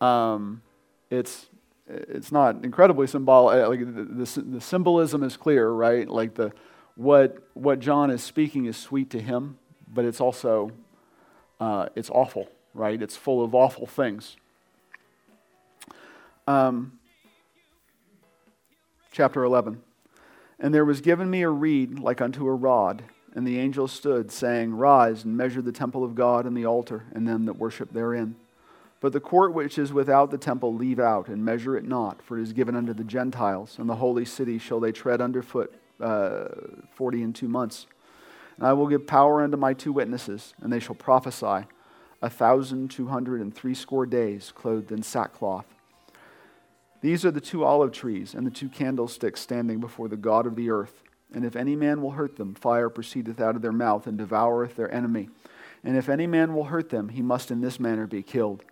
Um, 0.00 0.62
it's 1.08 1.46
it's 1.86 2.32
not 2.32 2.64
incredibly 2.64 3.06
symbolic. 3.06 3.62
Uh, 3.62 3.68
like 3.68 3.78
the, 3.78 4.02
the, 4.02 4.42
the, 4.42 4.60
symbolism 4.60 5.22
is 5.22 5.36
clear, 5.36 5.70
right? 5.70 6.08
Like 6.08 6.34
the 6.34 6.50
what 6.96 7.46
what 7.54 7.78
John 7.78 8.10
is 8.10 8.24
speaking 8.24 8.64
is 8.64 8.76
sweet 8.76 9.08
to 9.10 9.20
him, 9.20 9.58
but 9.86 10.04
it's 10.04 10.20
also 10.20 10.72
uh, 11.62 11.88
it's 11.94 12.10
awful, 12.10 12.48
right? 12.74 13.00
It's 13.00 13.16
full 13.16 13.44
of 13.44 13.54
awful 13.54 13.86
things. 13.86 14.36
Um, 16.48 16.98
chapter 19.12 19.44
eleven, 19.44 19.80
and 20.58 20.74
there 20.74 20.84
was 20.84 21.00
given 21.00 21.30
me 21.30 21.42
a 21.42 21.48
reed 21.48 22.00
like 22.00 22.20
unto 22.20 22.48
a 22.48 22.52
rod, 22.52 23.04
and 23.34 23.46
the 23.46 23.60
angel 23.60 23.86
stood, 23.86 24.32
saying, 24.32 24.74
Rise 24.74 25.22
and 25.22 25.36
measure 25.36 25.62
the 25.62 25.70
temple 25.70 26.02
of 26.02 26.16
God 26.16 26.46
and 26.46 26.56
the 26.56 26.66
altar, 26.66 27.04
and 27.14 27.28
them 27.28 27.44
that 27.44 27.58
worship 27.58 27.92
therein. 27.92 28.34
But 29.00 29.12
the 29.12 29.20
court 29.20 29.54
which 29.54 29.78
is 29.78 29.92
without 29.92 30.32
the 30.32 30.38
temple 30.38 30.74
leave 30.74 30.98
out, 30.98 31.28
and 31.28 31.44
measure 31.44 31.76
it 31.76 31.84
not, 31.84 32.22
for 32.22 32.38
it 32.38 32.42
is 32.42 32.52
given 32.52 32.74
unto 32.74 32.92
the 32.92 33.04
Gentiles, 33.04 33.76
and 33.78 33.88
the 33.88 33.96
holy 33.96 34.24
city 34.24 34.58
shall 34.58 34.80
they 34.80 34.90
tread 34.90 35.20
under 35.20 35.42
foot 35.42 35.72
uh, 36.00 36.48
forty 36.90 37.22
and 37.22 37.36
two 37.36 37.48
months. 37.48 37.86
And 38.56 38.66
I 38.66 38.72
will 38.72 38.86
give 38.86 39.06
power 39.06 39.42
unto 39.42 39.56
my 39.56 39.74
two 39.74 39.92
witnesses, 39.92 40.54
and 40.60 40.72
they 40.72 40.80
shall 40.80 40.94
prophesy 40.94 41.66
a 42.20 42.30
thousand 42.30 42.90
two 42.90 43.08
hundred 43.08 43.40
and 43.40 43.54
threescore 43.54 44.06
days, 44.06 44.52
clothed 44.54 44.92
in 44.92 45.02
sackcloth. 45.02 45.66
These 47.00 47.24
are 47.24 47.32
the 47.32 47.40
two 47.40 47.64
olive 47.64 47.90
trees 47.90 48.32
and 48.32 48.46
the 48.46 48.50
two 48.50 48.68
candlesticks 48.68 49.40
standing 49.40 49.80
before 49.80 50.08
the 50.08 50.16
God 50.16 50.46
of 50.46 50.54
the 50.54 50.70
earth. 50.70 51.02
And 51.34 51.44
if 51.44 51.56
any 51.56 51.74
man 51.74 52.00
will 52.00 52.12
hurt 52.12 52.36
them, 52.36 52.54
fire 52.54 52.88
proceedeth 52.88 53.40
out 53.40 53.56
of 53.56 53.62
their 53.62 53.72
mouth 53.72 54.06
and 54.06 54.16
devoureth 54.18 54.76
their 54.76 54.92
enemy. 54.94 55.30
And 55.82 55.96
if 55.96 56.08
any 56.08 56.28
man 56.28 56.54
will 56.54 56.64
hurt 56.64 56.90
them, 56.90 57.08
he 57.08 57.22
must 57.22 57.50
in 57.50 57.60
this 57.60 57.80
manner 57.80 58.06
be 58.06 58.22
killed. 58.22 58.62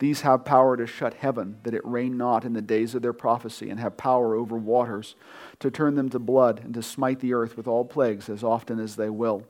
These 0.00 0.22
have 0.22 0.46
power 0.46 0.78
to 0.78 0.86
shut 0.86 1.14
heaven, 1.14 1.58
that 1.62 1.74
it 1.74 1.82
rain 1.84 2.16
not 2.16 2.46
in 2.46 2.54
the 2.54 2.62
days 2.62 2.94
of 2.94 3.02
their 3.02 3.12
prophecy, 3.12 3.68
and 3.68 3.78
have 3.78 3.98
power 3.98 4.34
over 4.34 4.56
waters, 4.56 5.14
to 5.60 5.70
turn 5.70 5.94
them 5.94 6.08
to 6.08 6.18
blood, 6.18 6.62
and 6.64 6.72
to 6.72 6.82
smite 6.82 7.20
the 7.20 7.34
earth 7.34 7.56
with 7.56 7.68
all 7.68 7.84
plagues 7.84 8.30
as 8.30 8.42
often 8.42 8.80
as 8.80 8.96
they 8.96 9.10
will. 9.10 9.44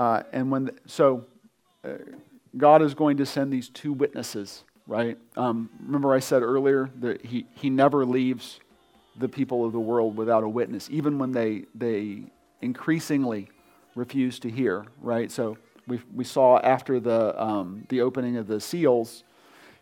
Uh, 0.00 0.24
and 0.32 0.50
when 0.50 0.64
the, 0.64 0.74
so, 0.86 1.24
uh, 1.84 1.90
God 2.56 2.82
is 2.82 2.92
going 2.92 3.18
to 3.18 3.26
send 3.26 3.52
these 3.52 3.68
two 3.68 3.92
witnesses, 3.92 4.64
right? 4.88 5.16
Um, 5.36 5.70
remember, 5.80 6.12
I 6.12 6.18
said 6.18 6.42
earlier 6.42 6.90
that 6.98 7.24
he, 7.24 7.46
he 7.54 7.70
never 7.70 8.04
leaves 8.04 8.58
the 9.16 9.28
people 9.28 9.64
of 9.64 9.72
the 9.72 9.80
world 9.80 10.16
without 10.16 10.42
a 10.42 10.48
witness, 10.48 10.88
even 10.90 11.18
when 11.18 11.30
they, 11.30 11.66
they 11.72 12.24
increasingly 12.62 13.48
refuse 13.94 14.40
to 14.40 14.50
hear, 14.50 14.86
right? 15.00 15.30
So 15.30 15.56
we, 15.86 16.00
we 16.12 16.24
saw 16.24 16.58
after 16.58 16.98
the, 16.98 17.40
um, 17.40 17.86
the 17.90 18.00
opening 18.00 18.36
of 18.36 18.48
the 18.48 18.60
seals, 18.60 19.22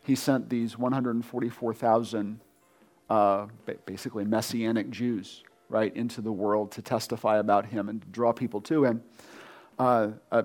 he 0.05 0.14
sent 0.14 0.51
these 0.51 0.79
144,000 0.79 2.40
uh, 3.11 3.47
basically 3.87 4.25
messianic 4.25 4.90
Jews, 4.90 5.43
right, 5.69 5.95
into 5.97 6.21
the 6.21 6.33
world 6.33 6.73
to 6.73 6.83
testify 6.83 7.38
about 7.38 7.67
him 7.67 7.88
and 7.88 8.12
draw 8.12 8.33
people 8.33 8.61
to 8.62 8.85
him. 8.85 9.03
Uh, 9.79 10.09
uh, 10.31 10.43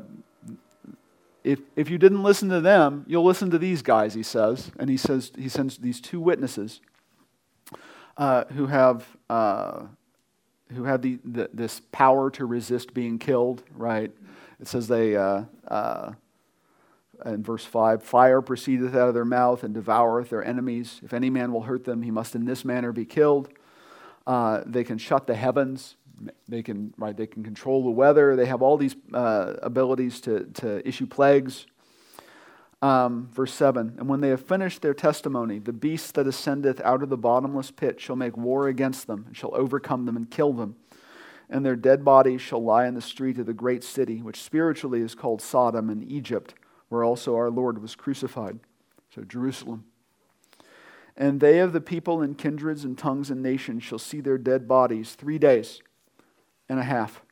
if, 1.44 1.60
if 1.76 1.90
you 1.90 1.98
didn't 1.98 2.24
listen 2.24 2.50
to 2.50 2.62
them, 2.62 3.06
you'll 3.08 3.24
listen 3.24 3.50
to 3.52 3.58
these 3.58 3.82
guys, 3.82 4.14
he 4.14 4.24
says. 4.24 4.72
And 4.80 4.90
he 4.90 4.98
says 4.98 5.32
he 5.38 5.50
sends 5.50 5.78
these 5.78 6.02
two 6.02 6.20
witnesses 6.20 6.82
uh, 8.18 8.46
who 8.56 8.68
have, 8.68 9.06
uh, 9.30 9.84
who 10.74 10.84
have 10.84 11.02
the, 11.02 11.20
the, 11.24 11.50
this 11.54 11.82
power 11.92 12.30
to 12.32 12.46
resist 12.46 12.94
being 12.94 13.20
killed, 13.20 13.64
right? 13.74 14.12
It 14.60 14.68
says 14.68 14.88
they, 14.88 15.16
uh, 15.16 15.44
uh, 15.68 16.14
in 17.26 17.44
verse 17.44 17.66
5, 17.66 18.04
fire 18.04 18.42
proceedeth 18.42 18.96
out 18.96 19.08
of 19.08 19.14
their 19.14 19.26
mouth 19.26 19.64
and 19.64 19.74
devoureth 19.74 20.30
their 20.30 20.44
enemies. 20.44 21.00
If 21.04 21.14
any 21.14 21.30
man 21.30 21.52
will 21.52 21.64
hurt 21.64 21.84
them, 21.84 22.02
he 22.02 22.12
must 22.12 22.36
in 22.36 22.46
this 22.46 22.64
manner 22.64 22.92
be 22.92 23.06
killed. 23.06 23.50
Uh, 24.26 24.62
they 24.66 24.84
can 24.84 24.98
shut 24.98 25.28
the 25.28 25.36
heavens. 25.36 25.96
They 26.48 26.62
can, 26.62 26.94
right, 26.98 27.16
they 27.16 27.28
can 27.28 27.44
control 27.44 27.84
the 27.84 27.92
weather. 27.92 28.36
They 28.36 28.46
have 28.46 28.62
all 28.62 28.78
these 28.78 28.96
uh, 29.14 29.54
abilities 29.62 30.22
to, 30.22 30.46
to 30.56 30.88
issue 30.88 31.08
plagues. 31.08 31.66
Um, 32.82 33.30
verse 33.34 33.54
7 33.54 33.96
And 33.98 34.08
when 34.08 34.22
they 34.22 34.30
have 34.30 34.46
finished 34.46 34.82
their 34.82 34.94
testimony, 34.94 35.60
the 35.60 35.74
beast 35.74 36.16
that 36.16 36.28
ascendeth 36.28 36.80
out 36.82 37.04
of 37.04 37.10
the 37.10 37.18
bottomless 37.18 37.72
pit 37.72 38.00
shall 38.00 38.16
make 38.16 38.38
war 38.38 38.68
against 38.68 39.08
them, 39.08 39.26
and 39.28 39.36
shall 39.36 39.54
overcome 39.54 40.06
them 40.06 40.16
and 40.16 40.30
kill 40.30 40.54
them. 40.54 40.76
And 41.50 41.66
their 41.66 41.76
dead 41.76 42.06
bodies 42.06 42.42
shall 42.42 42.64
lie 42.64 42.86
in 42.86 42.94
the 42.94 43.02
street 43.02 43.40
of 43.40 43.48
the 43.48 43.54
great 43.54 43.84
city, 43.84 44.22
which 44.22 44.42
spiritually 44.42 45.02
is 45.02 45.16
called 45.16 45.42
Sodom 45.42 45.90
and 45.90 46.10
Egypt, 46.10 46.54
where 46.90 47.04
also 47.04 47.36
our 47.36 47.50
Lord 47.50 47.82
was 47.82 47.96
crucified. 47.96 48.60
So, 49.14 49.24
Jerusalem. 49.24 49.86
And 51.16 51.40
they 51.40 51.60
of 51.60 51.74
the 51.74 51.82
people 51.82 52.22
and 52.22 52.38
kindreds 52.38 52.86
and 52.86 52.98
tongues 52.98 53.30
and 53.30 53.42
nations 53.42 53.84
shall 53.84 54.00
see 54.00 54.22
their 54.22 54.38
dead 54.38 54.68
bodies 54.68 55.16
three 55.16 55.38
days 55.38 55.82
and 56.70 56.80
a 56.80 56.84
half, 56.84 57.24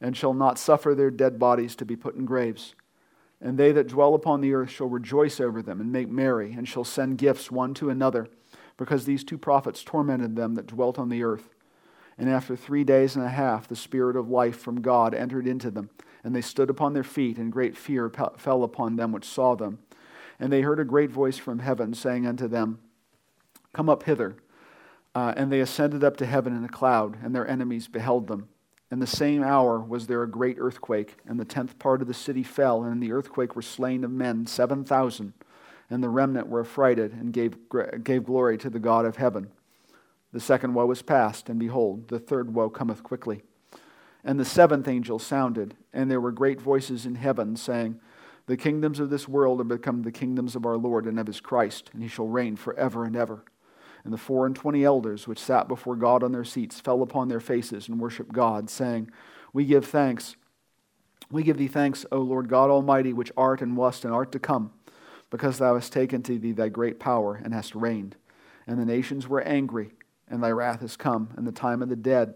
and 0.00 0.16
shall 0.16 0.34
not 0.34 0.58
suffer 0.58 0.94
their 0.94 1.10
dead 1.10 1.38
bodies 1.38 1.74
to 1.76 1.84
be 1.84 1.96
put 1.96 2.14
in 2.14 2.24
graves. 2.24 2.74
And 3.40 3.58
they 3.58 3.72
that 3.72 3.88
dwell 3.88 4.14
upon 4.14 4.40
the 4.40 4.54
earth 4.54 4.70
shall 4.70 4.86
rejoice 4.86 5.40
over 5.40 5.60
them 5.60 5.80
and 5.80 5.92
make 5.92 6.08
merry, 6.08 6.52
and 6.52 6.66
shall 6.66 6.84
send 6.84 7.18
gifts 7.18 7.50
one 7.50 7.74
to 7.74 7.90
another, 7.90 8.28
because 8.76 9.04
these 9.04 9.24
two 9.24 9.36
prophets 9.36 9.84
tormented 9.84 10.36
them 10.36 10.54
that 10.54 10.68
dwelt 10.68 10.98
on 10.98 11.08
the 11.08 11.22
earth. 11.22 11.50
And 12.16 12.30
after 12.30 12.56
three 12.56 12.84
days 12.84 13.16
and 13.16 13.24
a 13.24 13.30
half, 13.30 13.68
the 13.68 13.76
Spirit 13.76 14.16
of 14.16 14.30
life 14.30 14.56
from 14.56 14.80
God 14.80 15.12
entered 15.14 15.46
into 15.46 15.70
them, 15.70 15.90
and 16.24 16.34
they 16.34 16.40
stood 16.40 16.70
upon 16.70 16.94
their 16.94 17.04
feet, 17.04 17.36
and 17.36 17.52
great 17.52 17.76
fear 17.76 18.10
fell 18.38 18.64
upon 18.64 18.96
them 18.96 19.12
which 19.12 19.26
saw 19.26 19.54
them. 19.54 19.78
And 20.40 20.50
they 20.52 20.62
heard 20.62 20.80
a 20.80 20.84
great 20.84 21.10
voice 21.10 21.36
from 21.36 21.60
heaven 21.60 21.94
saying 21.94 22.26
unto 22.26 22.48
them, 22.48 22.80
Come 23.72 23.88
up 23.88 24.04
hither. 24.04 24.36
Uh, 25.14 25.32
and 25.36 25.52
they 25.52 25.60
ascended 25.60 26.02
up 26.02 26.16
to 26.16 26.26
heaven 26.26 26.56
in 26.56 26.64
a 26.64 26.68
cloud, 26.68 27.18
and 27.22 27.34
their 27.34 27.46
enemies 27.46 27.86
beheld 27.86 28.26
them. 28.26 28.48
In 28.90 28.98
the 28.98 29.06
same 29.06 29.42
hour 29.42 29.78
was 29.78 30.06
there 30.06 30.22
a 30.22 30.30
great 30.30 30.56
earthquake, 30.58 31.16
and 31.26 31.38
the 31.38 31.44
tenth 31.44 31.78
part 31.78 32.00
of 32.00 32.08
the 32.08 32.14
city 32.14 32.42
fell, 32.42 32.82
and 32.82 32.92
in 32.92 33.00
the 33.00 33.12
earthquake 33.12 33.54
were 33.54 33.62
slain 33.62 34.02
of 34.02 34.10
men 34.10 34.46
seven 34.46 34.84
thousand. 34.84 35.34
And 35.90 36.02
the 36.02 36.08
remnant 36.08 36.48
were 36.48 36.62
affrighted, 36.62 37.12
and 37.12 37.32
gave, 37.32 37.56
gave 38.02 38.24
glory 38.24 38.56
to 38.58 38.70
the 38.70 38.78
God 38.78 39.04
of 39.04 39.16
heaven. 39.16 39.50
The 40.32 40.40
second 40.40 40.74
woe 40.74 40.86
was 40.86 41.02
past, 41.02 41.48
and 41.48 41.60
behold, 41.60 42.08
the 42.08 42.18
third 42.18 42.54
woe 42.54 42.70
cometh 42.70 43.02
quickly. 43.02 43.42
And 44.24 44.40
the 44.40 44.44
seventh 44.44 44.88
angel 44.88 45.18
sounded, 45.18 45.76
and 45.92 46.10
there 46.10 46.20
were 46.20 46.32
great 46.32 46.60
voices 46.60 47.04
in 47.04 47.16
heaven, 47.16 47.56
saying, 47.56 48.00
The 48.46 48.56
kingdoms 48.56 48.98
of 48.98 49.10
this 49.10 49.28
world 49.28 49.60
are 49.60 49.64
become 49.64 50.02
the 50.02 50.12
kingdoms 50.12 50.56
of 50.56 50.64
our 50.64 50.78
Lord 50.78 51.06
and 51.06 51.20
of 51.20 51.26
his 51.26 51.40
Christ, 51.40 51.90
and 51.92 52.02
he 52.02 52.08
shall 52.08 52.26
reign 52.26 52.56
for 52.56 52.74
ever 52.74 53.04
and 53.04 53.14
ever. 53.14 53.44
And 54.02 54.12
the 54.12 54.18
four 54.18 54.46
and 54.46 54.56
twenty 54.56 54.84
elders 54.84 55.28
which 55.28 55.38
sat 55.38 55.68
before 55.68 55.96
God 55.96 56.22
on 56.22 56.32
their 56.32 56.44
seats 56.44 56.80
fell 56.80 57.02
upon 57.02 57.28
their 57.28 57.40
faces 57.40 57.88
and 57.88 58.00
worshiped 58.00 58.32
God, 58.32 58.70
saying, 58.70 59.10
We 59.52 59.66
give 59.66 59.84
thanks. 59.84 60.36
We 61.30 61.42
give 61.42 61.56
thee 61.56 61.68
thanks, 61.68 62.04
O 62.12 62.18
Lord 62.18 62.48
God 62.48 62.70
Almighty, 62.70 63.12
which 63.12 63.32
art 63.36 63.60
and 63.60 63.76
wast 63.76 64.04
and 64.04 64.14
art 64.14 64.32
to 64.32 64.38
come, 64.38 64.72
because 65.30 65.58
thou 65.58 65.74
hast 65.74 65.92
taken 65.92 66.22
to 66.22 66.38
thee 66.38 66.52
thy 66.52 66.68
great 66.68 66.98
power 66.98 67.40
and 67.42 67.52
hast 67.52 67.74
reigned. 67.74 68.16
And 68.66 68.78
the 68.78 68.86
nations 68.86 69.28
were 69.28 69.42
angry, 69.42 69.92
and 70.28 70.42
thy 70.42 70.50
wrath 70.50 70.82
is 70.82 70.96
come, 70.96 71.30
and 71.36 71.46
the 71.46 71.52
time 71.52 71.82
of 71.82 71.88
the 71.88 71.96
dead, 71.96 72.34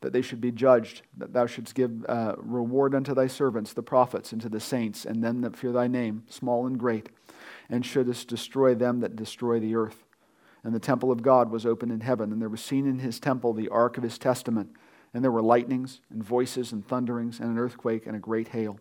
that 0.00 0.12
they 0.12 0.22
should 0.22 0.40
be 0.40 0.52
judged, 0.52 1.02
that 1.16 1.32
thou 1.32 1.46
shouldst 1.46 1.74
give 1.74 2.04
uh, 2.08 2.34
reward 2.38 2.94
unto 2.94 3.14
thy 3.14 3.26
servants, 3.26 3.72
the 3.72 3.82
prophets, 3.82 4.32
and 4.32 4.40
to 4.40 4.48
the 4.48 4.60
saints, 4.60 5.04
and 5.04 5.22
them 5.22 5.40
that 5.40 5.56
fear 5.56 5.72
thy 5.72 5.88
name, 5.88 6.22
small 6.28 6.66
and 6.66 6.78
great, 6.78 7.08
and 7.68 7.84
shouldest 7.84 8.28
destroy 8.28 8.74
them 8.74 9.00
that 9.00 9.16
destroy 9.16 9.58
the 9.58 9.74
earth. 9.74 10.04
And 10.62 10.74
the 10.74 10.80
temple 10.80 11.10
of 11.10 11.22
God 11.22 11.50
was 11.50 11.66
opened 11.66 11.92
in 11.92 12.00
heaven, 12.00 12.32
and 12.32 12.40
there 12.40 12.48
was 12.48 12.60
seen 12.60 12.86
in 12.86 13.00
his 13.00 13.18
temple 13.18 13.52
the 13.52 13.68
ark 13.68 13.96
of 13.96 14.02
his 14.02 14.18
testament. 14.18 14.70
And 15.14 15.24
there 15.24 15.30
were 15.30 15.42
lightnings, 15.42 16.00
and 16.10 16.22
voices, 16.22 16.72
and 16.72 16.86
thunderings, 16.86 17.40
and 17.40 17.50
an 17.50 17.58
earthquake, 17.58 18.06
and 18.06 18.14
a 18.14 18.20
great 18.20 18.48
hail. 18.48 18.78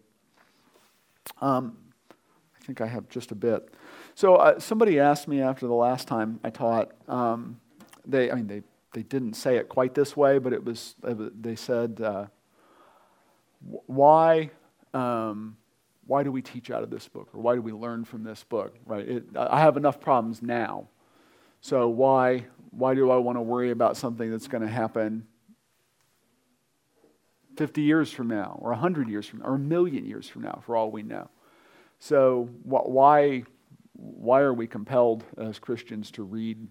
Um, 1.41 1.77
I 2.11 2.65
think 2.65 2.81
I 2.81 2.87
have 2.87 3.07
just 3.09 3.31
a 3.31 3.35
bit. 3.35 3.73
So 4.13 4.35
uh, 4.35 4.59
somebody 4.59 4.99
asked 4.99 5.27
me 5.27 5.41
after 5.41 5.67
the 5.67 5.73
last 5.73 6.07
time 6.07 6.39
I 6.43 6.49
taught. 6.49 6.91
Um, 7.07 7.59
they, 8.05 8.29
I 8.29 8.35
mean, 8.35 8.47
they 8.47 8.63
they 8.93 9.03
didn't 9.03 9.33
say 9.33 9.57
it 9.57 9.69
quite 9.69 9.93
this 9.93 10.15
way, 10.15 10.39
but 10.39 10.53
it 10.53 10.63
was. 10.63 10.95
They 11.03 11.55
said, 11.55 12.01
uh, 12.01 12.25
"Why?" 13.59 14.51
Um, 14.93 15.57
why 16.05 16.23
do 16.23 16.31
we 16.31 16.41
teach 16.41 16.71
out 16.71 16.83
of 16.83 16.89
this 16.89 17.07
book 17.09 17.27
or 17.33 17.41
why 17.41 17.53
do 17.53 17.61
we 17.61 17.73
learn 17.73 18.05
from 18.05 18.23
this 18.23 18.41
book 18.45 18.73
right 18.85 19.05
it, 19.05 19.25
i 19.35 19.59
have 19.59 19.75
enough 19.75 19.99
problems 19.99 20.41
now 20.41 20.87
so 21.61 21.89
why 21.89 22.45
why 22.71 22.93
do 22.93 23.09
I 23.09 23.17
want 23.17 23.37
to 23.37 23.41
worry 23.41 23.71
about 23.71 23.97
something 23.97 24.29
that's 24.29 24.47
going 24.47 24.61
to 24.61 24.69
happen 24.69 25.25
50 27.55 27.81
years 27.81 28.11
from 28.11 28.27
now 28.27 28.59
or 28.61 28.69
100 28.69 29.09
years 29.09 29.25
from 29.25 29.39
now 29.39 29.45
or 29.45 29.55
a 29.55 29.59
million 29.59 30.05
years 30.05 30.27
from 30.29 30.43
now 30.43 30.61
for 30.65 30.75
all 30.75 30.91
we 30.91 31.03
know? 31.03 31.29
So 31.99 32.49
why 32.63 33.43
why 33.93 34.41
are 34.41 34.53
we 34.53 34.67
compelled 34.67 35.23
as 35.37 35.57
Christians 35.57 36.11
to 36.11 36.23
read 36.23 36.67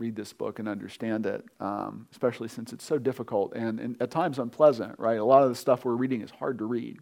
read 0.00 0.16
this 0.16 0.32
book 0.32 0.58
and 0.58 0.68
understand 0.68 1.26
it, 1.26 1.44
um, 1.60 2.06
especially 2.10 2.48
since 2.48 2.72
it's 2.72 2.84
so 2.84 2.98
difficult 2.98 3.52
and, 3.54 3.78
and, 3.78 4.00
at 4.00 4.10
times 4.10 4.38
unpleasant, 4.38 4.98
right? 4.98 5.18
A 5.18 5.24
lot 5.24 5.42
of 5.42 5.50
the 5.50 5.54
stuff 5.54 5.84
we're 5.84 5.94
reading 5.94 6.22
is 6.22 6.30
hard 6.30 6.58
to 6.58 6.64
read 6.64 6.98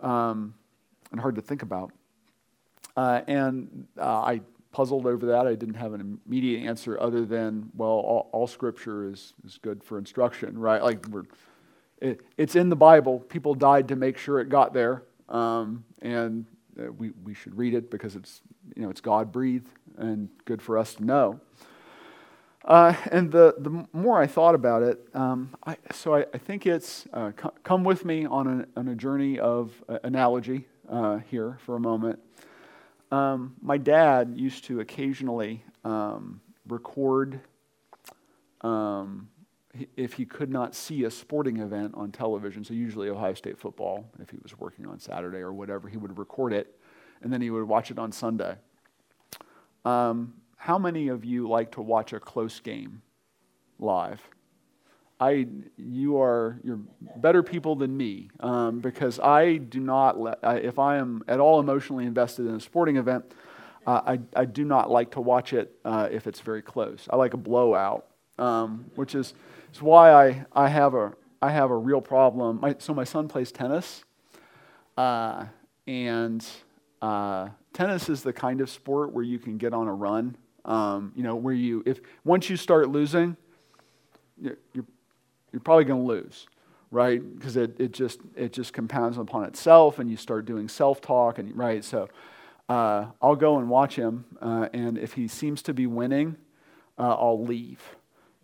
um, 0.00 0.54
and 1.10 1.20
hard 1.20 1.34
to 1.36 1.40
think 1.40 1.62
about. 1.62 1.90
Uh, 2.96 3.22
and 3.26 3.86
uh, 3.98 4.20
I 4.20 4.40
puzzled 4.72 5.06
over 5.06 5.26
that. 5.26 5.46
I 5.46 5.54
didn't 5.54 5.74
have 5.76 5.94
an 5.94 6.20
immediate 6.26 6.66
answer 6.66 7.00
other 7.00 7.24
than, 7.24 7.70
well, 7.74 7.88
all, 7.88 8.28
all 8.32 8.46
scripture 8.46 9.08
is, 9.08 9.32
is 9.46 9.58
good 9.58 9.82
for 9.82 9.98
instruction, 9.98 10.58
right? 10.58 10.82
Like, 10.82 11.06
we're, 11.08 11.24
it, 12.00 12.20
it's 12.36 12.56
in 12.56 12.68
the 12.68 12.76
Bible. 12.76 13.20
People 13.20 13.54
died 13.54 13.88
to 13.88 13.96
make 13.96 14.18
sure 14.18 14.38
it 14.38 14.50
got 14.50 14.74
there. 14.74 15.02
Um, 15.30 15.84
and 16.02 16.44
uh, 16.78 16.92
we, 16.92 17.10
we 17.24 17.32
should 17.32 17.56
read 17.56 17.74
it 17.74 17.90
because 17.90 18.16
it's, 18.16 18.42
you 18.74 18.82
know, 18.82 18.90
it's 18.90 19.00
God 19.00 19.32
breathed 19.32 19.70
and 19.96 20.28
good 20.44 20.60
for 20.60 20.76
us 20.76 20.94
to 20.96 21.04
know. 21.04 21.40
Uh, 22.66 22.94
and 23.12 23.30
the, 23.30 23.54
the 23.58 23.86
more 23.92 24.20
I 24.20 24.26
thought 24.26 24.56
about 24.56 24.82
it, 24.82 25.06
um, 25.14 25.54
I, 25.64 25.76
so 25.92 26.16
I, 26.16 26.26
I, 26.34 26.38
think 26.38 26.66
it's 26.66 27.06
uh, 27.12 27.30
come 27.62 27.84
with 27.84 28.04
me 28.04 28.26
on, 28.26 28.66
on 28.76 28.88
a 28.88 28.94
journey 28.96 29.38
of 29.38 29.72
uh, 29.88 30.00
analogy 30.02 30.66
uh, 30.88 31.18
here 31.30 31.58
for 31.64 31.76
a 31.76 31.80
moment. 31.80 32.18
Um, 33.12 33.54
my 33.62 33.78
dad 33.78 34.34
used 34.34 34.64
to 34.64 34.80
occasionally 34.80 35.62
um, 35.84 36.40
record 36.66 37.40
um, 38.62 39.28
if 39.96 40.14
he 40.14 40.24
could 40.24 40.50
not 40.50 40.74
see 40.74 41.04
a 41.04 41.10
sporting 41.10 41.58
event 41.58 41.94
on 41.94 42.10
television, 42.10 42.64
so 42.64 42.74
usually 42.74 43.08
Ohio 43.08 43.34
State 43.34 43.58
football, 43.58 44.10
if 44.20 44.30
he 44.30 44.38
was 44.42 44.58
working 44.58 44.86
on 44.86 44.98
Saturday 44.98 45.38
or 45.38 45.52
whatever, 45.52 45.88
he 45.88 45.98
would 45.98 46.18
record 46.18 46.52
it 46.52 46.76
and 47.22 47.32
then 47.32 47.40
he 47.40 47.50
would 47.50 47.68
watch 47.68 47.92
it 47.92 47.98
on 47.98 48.10
Sunday. 48.10 48.56
Um, 49.84 50.34
how 50.56 50.78
many 50.78 51.08
of 51.08 51.24
you 51.24 51.48
like 51.48 51.72
to 51.72 51.82
watch 51.82 52.12
a 52.12 52.20
close 52.20 52.60
game 52.60 53.02
live? 53.78 54.20
I, 55.18 55.46
you 55.78 56.20
are 56.20 56.60
you're 56.62 56.80
better 57.16 57.42
people 57.42 57.74
than 57.76 57.96
me 57.96 58.28
um, 58.40 58.80
because 58.80 59.18
I 59.18 59.56
do 59.56 59.80
not 59.80 60.20
let, 60.20 60.38
I, 60.42 60.56
if 60.56 60.78
I 60.78 60.98
am 60.98 61.22
at 61.26 61.40
all 61.40 61.58
emotionally 61.58 62.04
invested 62.04 62.46
in 62.46 62.54
a 62.54 62.60
sporting 62.60 62.96
event, 62.96 63.24
uh, 63.86 64.02
I, 64.06 64.18
I 64.34 64.44
do 64.44 64.64
not 64.64 64.90
like 64.90 65.12
to 65.12 65.20
watch 65.20 65.52
it 65.54 65.74
uh, 65.84 66.08
if 66.10 66.26
it's 66.26 66.40
very 66.40 66.60
close. 66.60 67.08
I 67.08 67.16
like 67.16 67.32
a 67.32 67.38
blowout, 67.38 68.06
um, 68.38 68.90
which 68.96 69.14
is, 69.14 69.32
is 69.72 69.80
why 69.80 70.12
I, 70.12 70.44
I 70.52 70.68
have 70.68 70.94
a 70.94 71.12
I 71.42 71.50
have 71.50 71.70
a 71.70 71.76
real 71.76 72.00
problem. 72.00 72.60
My, 72.60 72.74
so 72.78 72.94
my 72.94 73.04
son 73.04 73.28
plays 73.28 73.52
tennis, 73.52 74.04
uh, 74.96 75.44
and 75.86 76.44
uh, 77.00 77.50
tennis 77.72 78.08
is 78.08 78.22
the 78.22 78.32
kind 78.32 78.60
of 78.60 78.70
sport 78.70 79.12
where 79.12 79.24
you 79.24 79.38
can 79.38 79.58
get 79.58 79.72
on 79.72 79.86
a 79.86 79.94
run. 79.94 80.36
Um, 80.66 81.12
you 81.16 81.22
know, 81.22 81.36
where 81.36 81.54
you 81.54 81.82
if 81.86 82.00
once 82.24 82.50
you 82.50 82.56
start 82.56 82.90
losing, 82.90 83.36
you're, 84.40 84.58
you're 85.52 85.60
probably 85.60 85.84
going 85.84 86.02
to 86.02 86.06
lose, 86.06 86.46
right? 86.90 87.22
Because 87.36 87.56
it, 87.56 87.80
it 87.80 87.92
just 87.92 88.20
it 88.34 88.52
just 88.52 88.72
compounds 88.72 89.16
upon 89.16 89.44
itself, 89.44 89.98
and 89.98 90.10
you 90.10 90.16
start 90.16 90.44
doing 90.44 90.68
self 90.68 91.00
talk, 91.00 91.38
and 91.38 91.56
right. 91.56 91.84
So 91.84 92.08
uh, 92.68 93.06
I'll 93.22 93.36
go 93.36 93.58
and 93.58 93.70
watch 93.70 93.96
him, 93.96 94.24
uh, 94.42 94.68
and 94.72 94.98
if 94.98 95.14
he 95.14 95.28
seems 95.28 95.62
to 95.62 95.72
be 95.72 95.86
winning, 95.86 96.36
uh, 96.98 97.14
I'll 97.14 97.42
leave 97.42 97.80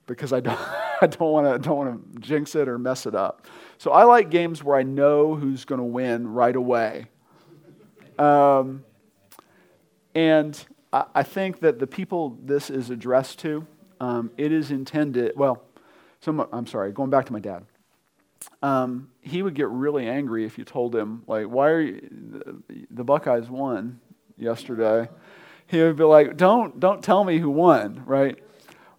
because 0.06 0.32
I 0.32 0.40
don't 0.40 0.58
I 1.02 1.06
don't 1.06 1.32
want 1.32 1.52
to 1.52 1.68
don't 1.68 1.76
want 1.76 2.14
to 2.14 2.20
jinx 2.20 2.54
it 2.54 2.68
or 2.68 2.78
mess 2.78 3.06
it 3.06 3.14
up. 3.14 3.46
So 3.78 3.90
I 3.90 4.04
like 4.04 4.30
games 4.30 4.62
where 4.62 4.76
I 4.76 4.84
know 4.84 5.34
who's 5.34 5.64
going 5.64 5.80
to 5.80 5.84
win 5.84 6.28
right 6.28 6.54
away. 6.54 7.06
Um, 8.18 8.84
and 10.14 10.64
I, 10.92 11.22
think 11.22 11.60
that 11.60 11.78
the 11.78 11.86
people 11.86 12.38
this 12.42 12.68
is 12.68 12.90
addressed 12.90 13.38
to, 13.40 13.66
um, 14.00 14.30
it 14.36 14.52
is 14.52 14.70
intended. 14.70 15.32
Well, 15.36 15.62
some, 16.20 16.46
I'm 16.52 16.66
sorry, 16.66 16.92
going 16.92 17.10
back 17.10 17.26
to 17.26 17.32
my 17.32 17.40
dad. 17.40 17.64
Um, 18.60 19.10
he 19.20 19.42
would 19.42 19.54
get 19.54 19.68
really 19.68 20.06
angry 20.06 20.44
if 20.44 20.58
you 20.58 20.64
told 20.64 20.94
him, 20.94 21.22
like, 21.26 21.46
why 21.46 21.70
are 21.70 21.80
you, 21.80 22.62
the 22.90 23.04
Buckeyes 23.04 23.48
won 23.48 24.00
yesterday? 24.36 25.08
He 25.66 25.80
would 25.80 25.96
be 25.96 26.04
like, 26.04 26.36
don't, 26.36 26.78
don't 26.78 27.02
tell 27.02 27.24
me 27.24 27.38
who 27.38 27.50
won, 27.50 28.02
right? 28.04 28.38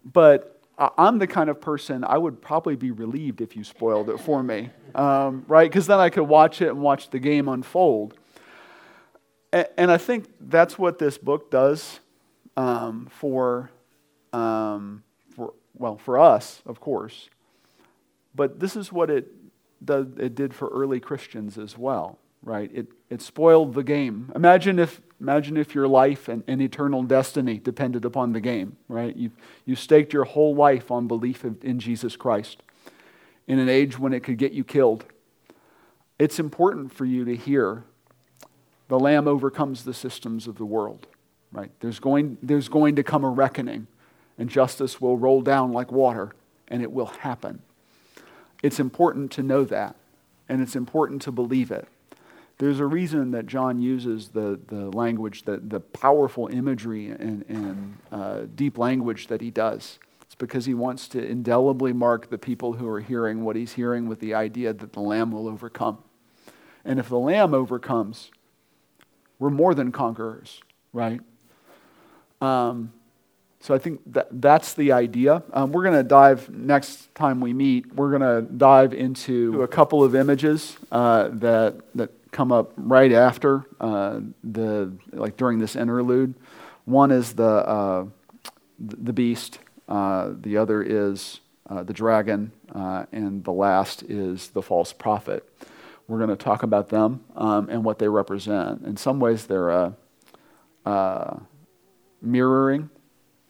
But 0.04 0.60
I'm 0.76 1.18
the 1.18 1.26
kind 1.26 1.48
of 1.48 1.60
person 1.60 2.02
I 2.02 2.18
would 2.18 2.42
probably 2.42 2.74
be 2.74 2.90
relieved 2.90 3.40
if 3.40 3.54
you 3.54 3.62
spoiled 3.62 4.10
it 4.10 4.18
for 4.18 4.42
me, 4.42 4.70
um, 4.94 5.44
right? 5.46 5.70
Because 5.70 5.86
then 5.86 6.00
I 6.00 6.10
could 6.10 6.24
watch 6.24 6.60
it 6.60 6.68
and 6.68 6.80
watch 6.80 7.10
the 7.10 7.20
game 7.20 7.48
unfold. 7.48 8.18
And, 9.54 9.90
I 9.90 9.98
think 9.98 10.26
that's 10.40 10.76
what 10.76 10.98
this 10.98 11.16
book 11.16 11.48
does 11.48 12.00
um, 12.56 13.06
for 13.08 13.70
um, 14.32 15.04
well, 15.74 15.96
for 15.96 16.18
us, 16.18 16.62
of 16.66 16.80
course. 16.80 17.28
But 18.34 18.60
this 18.60 18.76
is 18.76 18.92
what 18.92 19.10
it, 19.10 19.28
does, 19.84 20.06
it 20.18 20.34
did 20.34 20.54
for 20.54 20.68
early 20.68 21.00
Christians 21.00 21.58
as 21.58 21.76
well, 21.76 22.18
right? 22.42 22.70
It, 22.72 22.88
it 23.10 23.22
spoiled 23.22 23.74
the 23.74 23.82
game. 23.82 24.32
Imagine 24.34 24.78
if, 24.78 25.00
imagine 25.20 25.56
if 25.56 25.74
your 25.74 25.88
life 25.88 26.28
and, 26.28 26.42
and 26.46 26.60
eternal 26.60 27.02
destiny 27.02 27.58
depended 27.58 28.04
upon 28.04 28.32
the 28.32 28.40
game, 28.40 28.76
right? 28.88 29.14
You, 29.14 29.30
you 29.64 29.76
staked 29.76 30.12
your 30.12 30.24
whole 30.24 30.54
life 30.54 30.90
on 30.90 31.06
belief 31.06 31.44
in 31.44 31.78
Jesus 31.78 32.16
Christ 32.16 32.62
in 33.46 33.58
an 33.58 33.68
age 33.68 33.98
when 33.98 34.12
it 34.12 34.20
could 34.20 34.38
get 34.38 34.52
you 34.52 34.64
killed. 34.64 35.04
It's 36.18 36.38
important 36.38 36.92
for 36.92 37.04
you 37.04 37.24
to 37.24 37.36
hear 37.36 37.84
the 38.88 38.98
Lamb 38.98 39.26
overcomes 39.26 39.84
the 39.84 39.94
systems 39.94 40.46
of 40.46 40.56
the 40.56 40.64
world, 40.64 41.06
right? 41.52 41.70
There's 41.80 41.98
going, 41.98 42.38
there's 42.42 42.68
going 42.68 42.96
to 42.96 43.02
come 43.02 43.24
a 43.24 43.30
reckoning 43.30 43.86
and 44.38 44.48
justice 44.48 45.00
will 45.00 45.16
roll 45.16 45.42
down 45.42 45.72
like 45.72 45.92
water, 45.92 46.32
and 46.68 46.82
it 46.82 46.92
will 46.92 47.06
happen. 47.06 47.62
It's 48.62 48.80
important 48.80 49.30
to 49.32 49.42
know 49.42 49.64
that, 49.64 49.96
and 50.48 50.60
it's 50.60 50.74
important 50.76 51.22
to 51.22 51.32
believe 51.32 51.70
it. 51.70 51.86
There's 52.58 52.80
a 52.80 52.86
reason 52.86 53.32
that 53.32 53.46
John 53.46 53.80
uses 53.80 54.28
the, 54.28 54.58
the 54.68 54.88
language, 54.90 55.42
the, 55.42 55.56
the 55.58 55.80
powerful 55.80 56.48
imagery 56.48 57.08
and, 57.08 57.44
and 57.48 57.98
uh, 58.12 58.42
deep 58.54 58.78
language 58.78 59.26
that 59.26 59.40
he 59.40 59.50
does. 59.50 59.98
It's 60.22 60.36
because 60.36 60.64
he 60.64 60.74
wants 60.74 61.08
to 61.08 61.24
indelibly 61.24 61.92
mark 61.92 62.30
the 62.30 62.38
people 62.38 62.74
who 62.74 62.88
are 62.88 63.00
hearing 63.00 63.44
what 63.44 63.56
he's 63.56 63.72
hearing 63.72 64.08
with 64.08 64.20
the 64.20 64.34
idea 64.34 64.72
that 64.72 64.92
the 64.92 65.00
Lamb 65.00 65.32
will 65.32 65.48
overcome. 65.48 65.98
And 66.84 66.98
if 67.00 67.08
the 67.08 67.18
Lamb 67.18 67.54
overcomes, 67.54 68.30
we're 69.38 69.50
more 69.50 69.74
than 69.74 69.92
conquerors, 69.92 70.60
right? 70.92 71.20
Um, 72.40 72.92
so 73.60 73.74
I 73.74 73.78
think 73.78 74.00
that 74.12 74.28
that's 74.42 74.74
the 74.74 74.92
idea. 74.92 75.42
Um, 75.52 75.72
we're 75.72 75.84
going 75.84 75.96
to 75.96 76.02
dive 76.02 76.50
next 76.50 77.14
time 77.14 77.40
we 77.40 77.54
meet. 77.54 77.94
We're 77.94 78.10
going 78.10 78.20
to 78.20 78.42
dive 78.42 78.92
into 78.92 79.62
a 79.62 79.68
couple 79.68 80.04
of 80.04 80.14
images 80.14 80.76
uh, 80.92 81.28
that 81.32 81.76
that 81.94 82.10
come 82.30 82.52
up 82.52 82.72
right 82.76 83.12
after 83.12 83.64
uh, 83.80 84.20
the 84.42 84.92
like 85.12 85.38
during 85.38 85.60
this 85.60 85.76
interlude. 85.76 86.34
One 86.84 87.10
is 87.10 87.32
the 87.32 87.44
uh, 87.44 88.04
the 88.78 89.12
beast. 89.14 89.60
Uh, 89.88 90.32
the 90.40 90.58
other 90.58 90.82
is 90.82 91.40
uh, 91.70 91.82
the 91.82 91.92
dragon, 91.94 92.52
uh, 92.74 93.06
and 93.12 93.44
the 93.44 93.52
last 93.52 94.02
is 94.02 94.48
the 94.48 94.60
false 94.60 94.92
prophet. 94.92 95.48
We're 96.06 96.18
going 96.18 96.30
to 96.30 96.36
talk 96.36 96.62
about 96.62 96.88
them 96.90 97.24
um, 97.34 97.68
and 97.70 97.84
what 97.84 97.98
they 97.98 98.08
represent. 98.08 98.84
In 98.84 98.96
some 98.96 99.20
ways, 99.20 99.46
they're 99.46 99.94
mirroring 102.20 102.90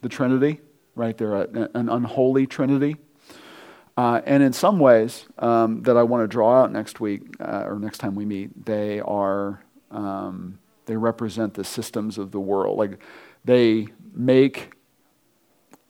the 0.01 0.09
Trinity, 0.09 0.61
right? 0.95 1.17
They're 1.17 1.35
a, 1.35 1.69
an 1.73 1.89
unholy 1.89 2.47
Trinity. 2.47 2.97
Uh, 3.97 4.21
and 4.25 4.43
in 4.43 4.51
some 4.51 4.77
ways 4.77 5.25
um, 5.39 5.81
that 5.83 5.95
I 5.95 6.03
want 6.03 6.23
to 6.23 6.27
draw 6.27 6.61
out 6.61 6.71
next 6.71 6.99
week 6.99 7.21
uh, 7.39 7.63
or 7.65 7.79
next 7.79 7.99
time 7.99 8.13
we 8.13 8.25
meet, 8.25 8.65
they 8.65 8.99
are 8.99 9.63
um, 9.89 10.59
they 10.85 10.97
represent 10.97 11.53
the 11.53 11.63
systems 11.63 12.17
of 12.17 12.31
the 12.31 12.39
world. 12.39 12.77
Like 12.77 12.99
they 13.45 13.87
make 14.13 14.73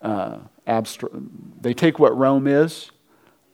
uh, 0.02 0.38
abstract. 0.68 1.16
They 1.62 1.74
take 1.74 1.98
what 1.98 2.16
Rome 2.16 2.46
is 2.46 2.92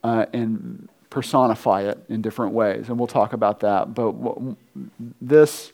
uh, 0.03 0.25
and 0.33 0.89
personify 1.11 1.83
it 1.83 2.03
in 2.09 2.23
different 2.23 2.53
ways, 2.53 2.89
and 2.89 2.97
we'll 2.97 3.05
talk 3.05 3.33
about 3.33 3.59
that. 3.59 3.93
But 3.93 4.15
this 5.21 5.73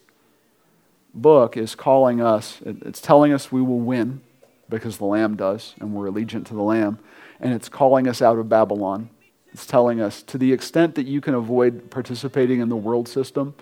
book 1.13 1.55
is 1.55 1.75
calling 1.75 2.19
us. 2.19 2.59
It's 2.65 2.99
telling 2.99 3.31
us 3.31 3.51
we 3.51 3.61
will 3.61 3.79
win 3.79 4.21
because 4.67 4.97
the 4.97 5.05
Lamb 5.05 5.37
does, 5.37 5.75
and 5.79 5.93
we're 5.93 6.09
allegiant 6.09 6.45
to 6.47 6.53
the 6.53 6.61
Lamb. 6.61 6.99
And 7.39 7.53
it's 7.53 7.69
calling 7.69 8.07
us 8.07 8.21
out 8.21 8.37
of 8.37 8.49
Babylon. 8.49 9.09
It's 9.53 9.65
telling 9.65 10.01
us 10.01 10.21
to 10.23 10.37
the 10.37 10.51
extent 10.51 10.95
that 10.95 11.07
you 11.07 11.21
can 11.21 11.35
avoid 11.35 11.89
participating 11.89 12.59
in 12.59 12.67
the 12.67 12.75
world 12.75 13.07
system, 13.07 13.55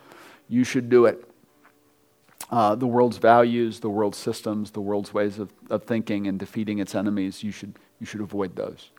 you 0.49 0.63
should 0.63 0.89
do 0.89 1.05
it. 1.05 1.29
Uh, 2.49 2.73
the 2.75 2.87
world's 2.87 3.17
values, 3.17 3.81
the 3.81 3.89
world's 3.89 4.17
systems, 4.17 4.71
the 4.71 4.81
world's 4.81 5.13
ways 5.13 5.39
of, 5.39 5.51
of 5.69 5.83
thinking 5.83 6.27
and 6.27 6.39
defeating 6.39 6.79
its 6.79 6.95
enemies, 6.95 7.43
you 7.43 7.51
should, 7.51 7.77
you 7.99 8.05
should 8.05 8.21
avoid 8.21 8.55
those. 8.55 8.91